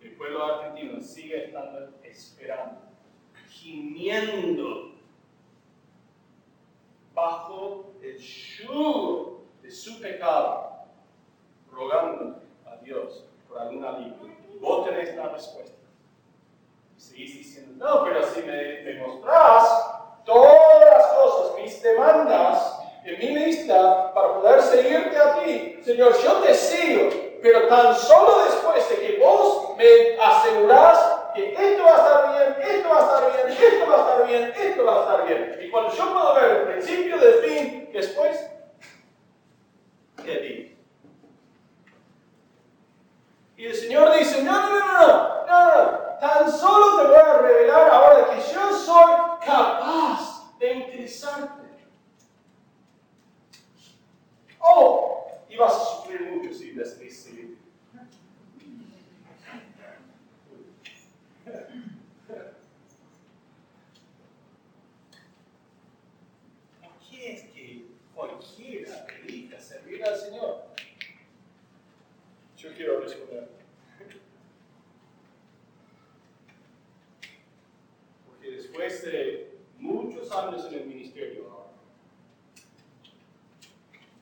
El 0.00 0.16
pueblo 0.16 0.44
argentino 0.44 1.00
sigue 1.00 1.44
estando 1.46 1.90
esperando, 2.02 2.80
gimiendo 3.48 4.92
bajo 7.14 7.92
el 8.02 8.18
yugo 8.18 9.44
de 9.62 9.70
su 9.70 10.00
pecado, 10.00 10.86
rogando 11.70 12.40
a 12.66 12.76
Dios 12.78 13.26
por 13.48 13.58
alguna 13.58 13.90
alivio 13.90 14.41
vos 14.62 14.86
tenés 14.86 15.14
la 15.16 15.28
respuesta. 15.28 15.76
Y 16.96 17.00
seguís 17.00 17.36
diciendo, 17.36 17.84
no, 17.84 18.04
pero 18.04 18.24
si 18.26 18.42
me, 18.42 18.80
me 18.82 19.06
mostrás 19.06 20.22
todas 20.24 20.80
las 20.80 21.06
cosas, 21.08 21.60
mis 21.60 21.82
demandas, 21.82 22.78
en 23.04 23.18
mi 23.18 23.44
lista 23.44 24.14
para 24.14 24.34
poder 24.34 24.62
seguirte 24.62 25.18
a 25.18 25.42
ti, 25.42 25.80
Señor, 25.84 26.16
yo 26.22 26.34
te 26.34 26.54
sigo, 26.54 27.10
pero 27.42 27.66
tan 27.66 27.94
solo 27.96 28.44
después 28.44 28.88
de 28.88 28.94
que 28.94 29.18
vos 29.18 29.76
me 29.76 30.16
asegurás 30.22 31.18
que 31.34 31.52
esto 31.52 31.82
va 31.82 31.94
a 31.94 31.96
estar 31.96 32.32
bien, 32.32 32.76
esto 32.76 32.88
va 32.88 32.98
a 32.98 33.02
estar 33.02 33.32
bien, 33.32 33.56
esto 33.58 33.90
va 33.90 33.96
a 33.96 34.00
estar 34.00 34.26
bien, 34.28 34.52
esto 34.56 34.84
va 34.84 34.96
a 34.96 35.00
estar 35.00 35.26
bien. 35.26 35.58
Y 35.60 35.70
cuando 35.70 35.92
yo 35.92 36.12
puedo 36.12 36.34
ver 36.34 36.44
el 36.44 36.62
principio 36.68 37.18
del 37.18 37.34
fin, 37.34 37.90
después, 37.92 38.50
¿qué 40.24 40.38
digo? 40.38 40.61
Y 43.62 43.66
el 43.66 43.76
Señor 43.76 44.18
dice, 44.18 44.42
no, 44.42 44.50
no, 44.50 44.70
no, 44.70 44.86
no, 44.86 45.46
no, 45.46 45.92
no, 45.92 45.98
tan 46.18 46.50
solo 46.50 47.00
te 47.00 47.06
voy 47.06 47.16
a 47.16 47.38
revelar 47.38 47.90
ahora 47.90 48.34
que 48.34 48.52
yo 48.52 48.76
soy 48.76 49.12
capaz 49.46 50.58
de 50.58 50.78
utilizarte. 50.78 51.62
Oh, 54.58 55.28
y 55.48 55.56
vas 55.56 55.74
a 55.74 55.78
sufrir 55.78 56.22
mucho 56.22 56.52
si 56.52 56.72
decidís 56.72 57.22
seguir. 57.22 57.58
qué 67.08 67.32
es 67.32 67.42
que 67.52 67.86
cualquiera 68.12 69.06
elija 69.22 69.60
servir 69.60 70.04
al 70.04 70.18
Señor? 70.18 70.72
Yo 72.62 72.72
quiero 72.76 73.00
responder. 73.00 73.48
Porque 78.24 78.50
después 78.52 79.04
de 79.04 79.58
muchos 79.80 80.30
años 80.30 80.66
en 80.66 80.74
el 80.74 80.86
ministerio 80.86 81.42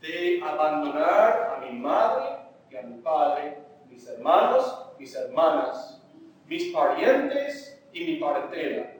de 0.00 0.40
abandonar 0.42 1.55
a 1.55 1.66
mi 1.66 1.79
madre 1.79 2.38
y 2.70 2.76
a 2.76 2.83
mi 2.83 3.03
padre, 3.03 3.59
mis 3.90 4.09
hermanos, 4.09 4.87
mis 4.98 5.14
hermanas, 5.14 6.00
mis 6.46 6.72
parientes 6.72 7.79
y 7.92 8.05
mi 8.05 8.16
parentela, 8.16 8.92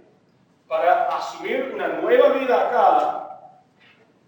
para 0.69 1.17
asumir 1.17 1.73
una 1.73 1.89
nueva 2.03 2.39
vida 2.39 2.69
acá, 2.69 3.63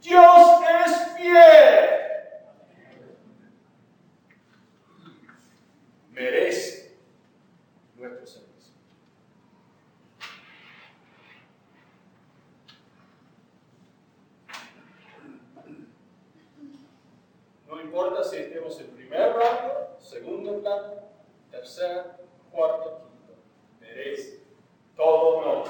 Dios 0.00 0.62
es 0.86 1.16
fiel. 1.18 2.02
merece 6.22 6.96
nuestro 7.96 8.26
servicio. 8.26 8.74
No 17.66 17.80
importa 17.80 18.22
si 18.22 18.36
estemos 18.36 18.78
en 18.80 18.86
primer 18.88 19.32
rango, 19.32 19.96
segundo 19.98 20.60
plano, 20.60 20.94
tercer, 21.50 22.04
cuarto, 22.52 23.00
quinto, 23.00 23.34
merece 23.80 24.40
todo 24.94 25.38
honor. 25.38 25.68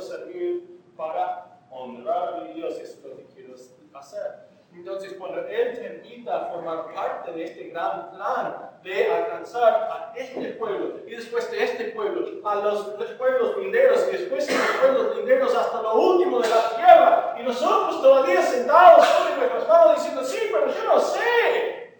Servir 0.00 0.80
para 0.96 1.60
honrar 1.70 2.34
a 2.34 2.44
Dios, 2.44 2.78
eso 2.78 2.98
es 2.98 3.04
lo 3.04 3.16
que 3.16 3.24
quiero 3.34 3.54
hacer. 3.94 4.52
Entonces, 4.72 5.14
cuando 5.18 5.46
Él 5.46 5.78
te 5.78 5.96
invita 5.96 6.36
a 6.36 6.52
formar 6.52 6.92
parte 6.94 7.32
de 7.32 7.44
este 7.44 7.64
gran 7.68 8.10
plan 8.10 8.70
de 8.82 9.12
alcanzar 9.12 9.74
a 9.74 10.12
este 10.16 10.52
pueblo 10.52 11.00
y 11.06 11.10
después 11.10 11.50
de 11.50 11.62
este 11.62 11.84
pueblo, 11.86 12.26
a 12.44 12.54
los, 12.56 12.86
pueblos 13.18 13.58
linderos 13.58 14.08
y 14.08 14.16
después 14.16 14.46
de 14.46 14.54
los 14.54 14.66
pueblos 14.66 15.16
linderos 15.16 15.54
hasta 15.54 15.82
lo 15.82 15.94
último 15.94 16.40
de 16.40 16.48
la 16.48 16.70
tierra, 16.76 17.36
y 17.38 17.42
nosotros 17.42 18.00
todavía 18.00 18.42
sentados 18.42 19.06
sobre 19.06 19.36
nuestras 19.36 19.68
manos 19.68 19.96
diciendo, 19.96 20.24
sí, 20.24 20.38
pero 20.50 20.66
yo 20.68 20.84
no 20.84 21.00
sé 21.00 21.98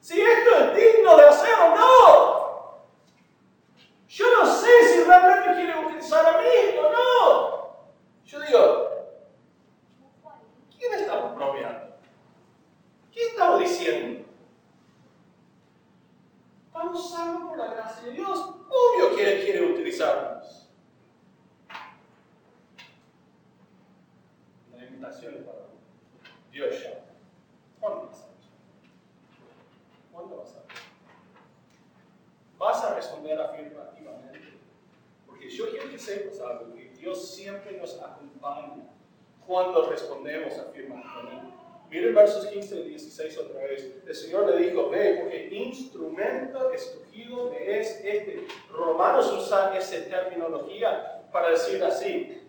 si 0.00 0.20
esto 0.20 0.56
es 0.56 0.76
digno 0.76 1.16
de 1.16 1.24
hacer 1.24 1.54
o 1.54 1.76
no. 1.76 2.38
Yo 4.08 4.24
no 4.34 4.46
sé 4.46 4.68
si 4.88 5.04
realmente 5.04 5.54
quiere 5.54 5.86
utilizar 5.86 6.24
a 6.24 6.40
mí 6.40 6.78
o 6.78 6.90
no. 6.90 7.88
Yo 8.24 8.40
digo, 8.40 8.90
¿quién 10.76 10.94
está 10.94 11.20
bromeando? 11.20 11.96
¿Qué 13.12 13.26
estamos 13.26 13.60
diciendo? 13.60 14.26
Estamos 16.66 17.10
salvos 17.10 17.50
por 17.50 17.58
la 17.58 17.66
gracia 17.74 18.08
de 18.08 18.12
Dios. 18.12 18.38
Obvio 18.70 19.14
que 19.14 19.32
Él 19.32 19.44
quiere 19.44 19.72
utilizarnos. 19.72 20.68
que 35.88 35.98
sepas 35.98 36.40
algo, 36.40 36.74
que 36.74 36.90
Dios 36.90 37.34
siempre 37.34 37.76
nos 37.76 38.00
acompaña 38.00 38.88
cuando 39.46 39.90
respondemos 39.90 40.56
afirmativamente. 40.58 41.54
Miren 41.90 42.14
versos 42.14 42.46
15 42.46 42.80
y 42.80 42.88
16 42.90 43.38
otra 43.38 43.62
vez. 43.64 43.97
El 44.08 44.16
Señor 44.16 44.46
le 44.46 44.56
dijo, 44.56 44.88
ve, 44.88 45.18
porque 45.20 45.48
instrumento 45.52 46.72
escogido 46.72 47.50
me 47.50 47.78
es 47.78 48.02
este. 48.02 48.46
Romanos 48.72 49.30
usa 49.30 49.76
esa 49.76 50.02
terminología 50.08 51.24
para 51.30 51.50
decir 51.50 51.84
así, 51.84 52.42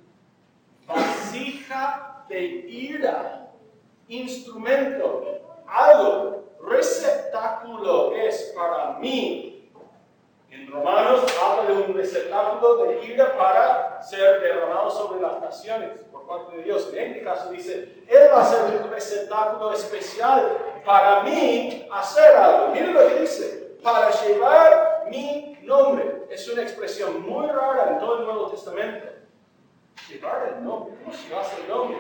vasija 0.88 2.24
de 2.30 2.41
ira, 2.41 3.52
instrumento, 4.08 5.41
algo, 5.67 6.45
receptáculo 6.65 8.15
es 8.15 8.54
para 8.56 8.93
mí. 9.00 9.69
En 10.50 10.72
Romanos 10.72 11.26
habla 11.43 11.74
de 11.74 11.74
un 11.74 11.93
receptáculo 11.93 12.86
de 12.86 13.06
ira 13.06 13.38
para 13.38 14.02
ser 14.02 14.39
derramado 14.39 14.89
sobre 14.89 15.19
las 15.19 15.41
naciones 15.41 16.06
parte 16.30 16.58
de 16.58 16.63
Dios. 16.63 16.89
En 16.93 17.12
este 17.12 17.24
caso 17.24 17.50
dice, 17.50 18.04
Él 18.08 18.30
va 18.32 18.43
a 18.43 18.45
ser 18.45 18.80
un 18.80 18.89
receptáculo 18.89 19.74
especial 19.74 20.58
para 20.86 21.24
mí 21.24 21.88
hacer 21.92 22.36
algo. 22.36 22.70
Miren 22.70 22.94
lo 22.94 23.08
que 23.08 23.22
dice, 23.22 23.78
para 23.84 24.10
llevar 24.22 25.06
mi 25.10 25.58
nombre. 25.63 26.24
Es 26.30 26.48
una 26.50 26.63
expresión 26.63 27.22
muy 27.28 27.48
rara 27.48 27.92
en 27.92 28.00
todo 28.00 28.20
el 28.20 28.26
Nuevo 28.26 28.48
Testamento. 28.50 29.08
Llevar 30.10 30.56
el 30.56 30.63
nombre, 30.63 30.96
¿cómo 31.04 31.15
llevas 31.15 31.48
el 31.60 31.68
nombre? 31.68 31.98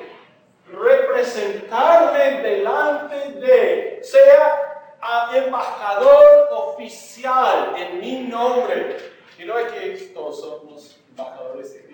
Representarme 0.71 2.41
delante 2.41 3.31
de, 3.33 3.99
sea 4.03 4.95
embajador 5.33 6.49
oficial 6.51 7.75
en 7.77 7.99
mi 7.99 8.19
nombre. 8.21 8.97
Y 9.37 9.45
no 9.45 9.57
es 9.57 9.71
que 9.71 10.13
todos 10.13 10.41
somos 10.41 10.99
embajadores 11.09 11.73
de 11.73 11.89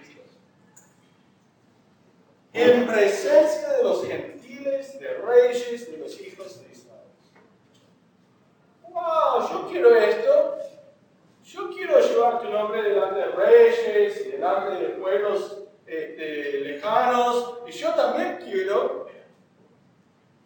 en 2.55 2.87
presencia 2.87 3.69
de 3.73 3.83
los 3.83 4.07
gentiles, 4.07 4.97
de 4.97 5.13
reyes, 5.15 5.91
de 5.91 5.97
los 5.97 6.21
hijos 6.21 6.61
de. 6.61 6.64
¡Wow! 8.95 9.49
Yo 9.51 9.67
quiero 9.67 9.93
esto. 9.93 10.57
Yo 11.43 11.69
quiero 11.69 11.99
llevar 11.99 12.41
tu 12.41 12.49
nombre 12.49 12.81
delante 12.81 13.19
de 13.19 13.27
reyes 13.27 14.25
y 14.25 14.31
delante 14.31 14.71
de 14.71 14.89
pueblos 14.95 15.63
este, 15.85 16.61
lejanos. 16.61 17.59
Y 17.67 17.71
yo 17.71 17.93
también 17.93 18.39
quiero 18.41 19.05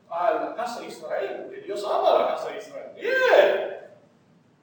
a 0.10 0.34
la 0.34 0.56
casa 0.56 0.82
de 0.82 0.88
Israel, 0.88 1.62
Dios 1.64 1.86
ama 1.86 2.10
a 2.10 2.22
la 2.22 2.28
casa 2.30 2.50
de 2.50 2.58
Israel. 2.58 2.92
¡Bien! 2.96 3.80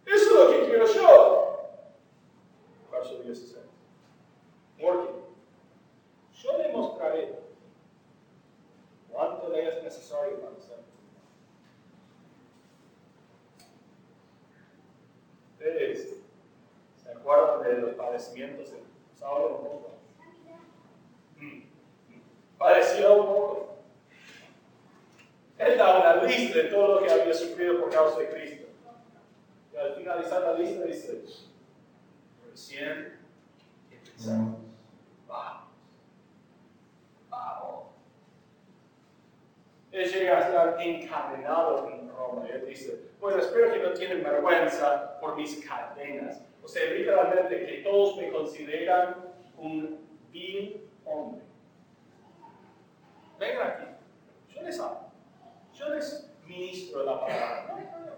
Eso 0.05 0.25
es 0.25 0.33
lo 0.33 0.51
que 0.51 0.66
quiero 0.66 0.87
yo. 0.87 1.70
Verso 2.90 3.22
16. 3.22 3.57
Porque 4.81 5.12
yo 6.35 6.59
le 6.59 6.72
mostraré 6.72 7.38
cuánto 9.11 9.51
de 9.51 9.68
es 9.68 9.83
necesario 9.83 10.40
para 10.40 10.57
hacerlo. 10.57 10.85
Ustedes 15.53 16.22
se 17.03 17.11
acuerdan 17.11 17.56
de 17.68 17.81
los 17.81 17.94
padecimientos 17.94 18.72
de 18.72 18.79
Saulo 19.14 19.57
un 19.57 19.64
poco. 19.64 19.90
Padeció 22.59 23.22
un 23.22 23.26
poco. 23.26 23.76
Él 25.59 25.79
da 25.79 25.98
una 25.98 26.22
lista 26.24 26.59
de 26.59 26.64
todo 26.64 27.00
lo 27.00 27.07
que 27.07 27.12
había 27.12 27.35
sufrido 27.35 27.81
por 27.81 27.90
causa 27.90 28.18
de 28.18 28.29
Cristo. 28.29 28.66
Y 29.72 29.76
al 29.76 29.94
finalizar 29.94 30.42
la 30.42 30.55
lista 30.55 30.85
dice, 30.85 31.22
recién 32.50 33.18
empezamos. 33.90 34.66
él 39.96 40.12
llega 40.12 40.37
a 40.37 40.40
estar 40.40 40.76
encadenado 40.81 41.90
en 41.90 42.11
Roma. 42.11 42.46
Él 42.48 42.66
dice, 42.66 43.00
bueno, 43.18 43.38
espero 43.38 43.72
que 43.72 43.79
no 43.79 43.92
tienen 43.92 44.22
vergüenza 44.22 45.18
por 45.20 45.37
mis 45.37 45.66
cadenas. 45.66 46.42
O 46.66 46.68
sea, 46.68 46.90
literalmente 46.90 47.64
que 47.64 47.83
todos 47.85 48.16
me 48.16 48.29
consideran 48.29 49.24
un 49.57 50.05
vil 50.33 50.90
hombre. 51.05 51.44
Vengan 53.38 53.68
aquí, 53.68 53.85
yo 54.52 54.62
les 54.62 54.81
hablo, 54.81 55.12
yo 55.72 55.88
les 55.90 56.29
ministro 56.44 57.05
la 57.05 57.20
palabra. 57.20 58.11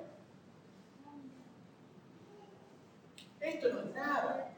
Esto 3.39 3.69
no 3.75 3.81
es 3.81 3.95
nada. 3.95 4.51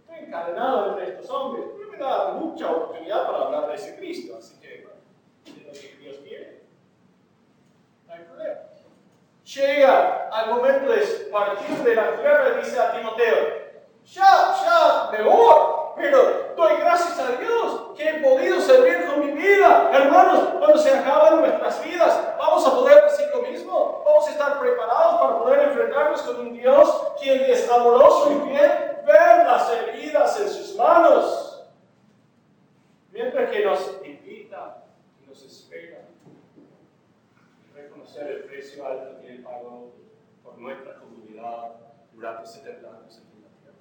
Estoy 0.00 0.24
encadenado 0.26 0.90
entre 0.90 1.14
estos 1.14 1.30
hombres. 1.30 1.66
No 1.66 1.88
me 1.92 1.96
da 1.96 2.32
mucha 2.32 2.68
oportunidad 2.68 3.26
para 3.26 3.44
hablar 3.44 3.68
de 3.68 3.74
ese 3.76 3.96
Cristo, 3.96 4.38
así 4.38 4.58
que 4.58 4.88
Dios 6.00 6.18
quiere. 6.18 6.64
No 8.08 8.12
hay 8.12 8.24
problema. 8.24 8.60
Llega 9.54 10.28
al 10.32 10.50
momento 10.50 10.90
de 10.90 11.00
partir 11.30 11.76
de 11.78 11.94
la 11.94 12.16
tierra 12.16 12.56
y 12.56 12.64
dice 12.64 12.80
a 12.80 12.92
Timoteo, 12.92 13.64
ya, 14.04 14.54
ya, 14.64 15.10
me 15.12 15.18
pero 15.96 16.54
doy 16.56 16.76
gracias 16.80 17.18
a 17.20 17.36
Dios 17.36 17.92
que 17.96 18.08
he 18.08 18.14
podido 18.14 18.60
servir 18.60 19.06
con 19.06 19.20
mi 19.20 19.30
vida. 19.30 19.90
Hermanos, 19.92 20.48
cuando 20.58 20.76
se 20.76 20.90
acaban 20.90 21.40
nuestras 21.40 21.84
vidas, 21.84 22.20
vamos 22.36 22.66
a 22.66 22.70
poder 22.72 23.04
decir 23.04 23.26
lo 23.32 23.42
mismo. 23.42 24.02
Vamos 24.04 24.26
a 24.26 24.30
estar 24.32 24.58
preparados 24.58 25.20
para 25.20 25.38
poder 25.38 25.68
enfrentarnos 25.68 26.22
con 26.22 26.40
un 26.40 26.52
Dios 26.52 27.12
quien 27.22 27.42
es 27.44 27.70
amoroso 27.70 28.32
y 28.32 28.48
fiel, 28.48 28.72
ver 29.06 29.46
las 29.46 29.70
heridas 29.70 30.40
en 30.40 30.50
sus 30.50 30.74
manos. 30.74 31.64
Mientras 33.12 33.50
que 33.50 33.64
nos 33.64 34.00
invita 34.04 34.78
nos 35.28 35.42
espera 35.42 36.04
reconocer 38.04 38.30
el 38.30 38.44
precio 38.44 38.86
alto 38.86 39.20
que 39.20 39.28
Él 39.28 39.42
pagó 39.42 39.92
por 40.42 40.58
nuestra 40.58 40.96
comunidad 40.96 41.72
durante 42.12 42.46
70 42.46 42.86
años 42.86 43.18
aquí 43.18 43.36
en 43.36 43.42
la 43.42 43.48
tierra. 43.60 43.76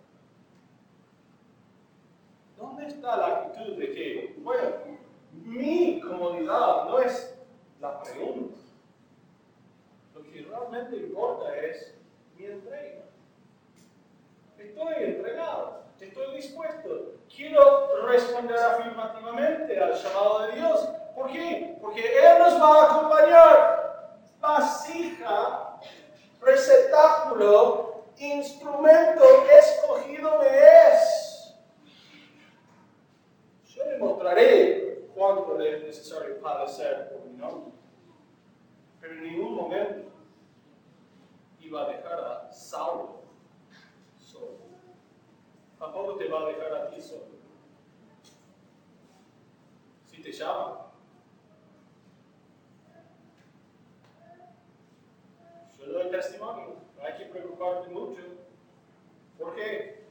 ¿Dónde 2.58 2.88
está 2.88 3.18
la 3.18 3.28
actitud 3.28 3.78
de 3.78 3.92
que, 3.94 4.36
bueno, 4.40 4.70
mi 5.32 6.00
comodidad 6.00 6.86
no 6.86 7.00
es 7.00 7.36
la 7.82 8.02
pregunta? 8.02 8.56
Lo 10.16 10.24
que 10.24 10.42
realmente 10.42 10.96
importa 10.98 11.56
es 11.58 11.96
mi 12.38 12.46
entrega. 12.46 13.04
Estoy 14.58 15.04
entregado, 15.04 15.84
estoy 16.00 16.36
dispuesto. 16.36 17.14
Quiero 17.36 18.06
responder 18.08 18.58
afirmativamente 18.58 19.80
al 19.80 19.94
llamado 19.94 20.44
de 20.44 20.52
Dios 20.54 20.90
¿Por 21.16 21.32
qué? 21.32 21.78
Porque 21.80 22.02
Él 22.02 22.40
nos 22.40 22.62
va 22.62 22.82
a 22.82 22.86
acompañar. 22.86 23.73
Vasija, 24.44 25.80
receptáculo, 26.42 28.04
instrumento 28.18 29.24
escogido 29.50 30.38
me 30.40 30.48
es. 30.48 31.56
Yo 33.70 33.86
le 33.86 33.98
mostraré 34.00 35.08
cuánto 35.16 35.58
le 35.58 35.78
es 35.78 35.84
necesario 35.84 36.42
padecer 36.42 37.10
por 37.10 37.24
mi 37.24 37.38
nombre. 37.38 37.72
Pero 39.00 39.14
en 39.14 39.24
ningún 39.24 39.56
momento 39.56 40.12
iba 41.62 41.84
a 41.84 41.88
dejar 41.88 42.20
a 42.20 42.52
Saulo 42.52 43.22
solo. 44.18 44.58
Tampoco 45.80 46.18
te 46.18 46.28
va 46.28 46.42
a 46.42 46.46
dejar 46.48 46.74
a 46.74 46.90
ti 46.90 47.00
solo. 47.00 47.32
Si 50.06 50.22
te 50.22 50.34
llama, 50.34 50.84
Yo 55.86 55.92
doy 55.92 56.03
testimonio, 56.14 56.76
no 56.98 57.04
hay 57.04 57.14
que 57.18 57.26
preocuparte 57.26 57.90
mucho. 57.90 58.22
¿Por 59.38 59.56
qué? 59.56 60.04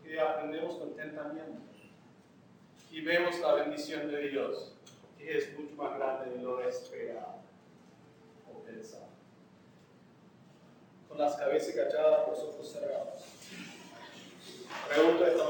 Porque 0.00 0.20
aprendemos 0.20 0.74
contentamiento 0.76 1.62
y 2.90 3.00
vemos 3.02 3.38
la 3.40 3.54
bendición 3.54 4.10
de 4.10 4.28
Dios, 4.28 4.74
que 5.16 5.38
es 5.38 5.58
mucho 5.58 5.74
más 5.76 5.96
grande 5.96 6.30
de 6.30 6.42
lo 6.42 6.60
esperado 6.60 7.36
o 8.52 8.62
pensado. 8.64 9.06
Con 11.08 11.18
las 11.18 11.36
cabezas 11.36 11.74
agachadas, 11.74 12.28
los 12.28 12.38
ojos 12.40 12.72
cerrados. 12.72 13.24
Pregunto 14.88 15.26
esta 15.26 15.44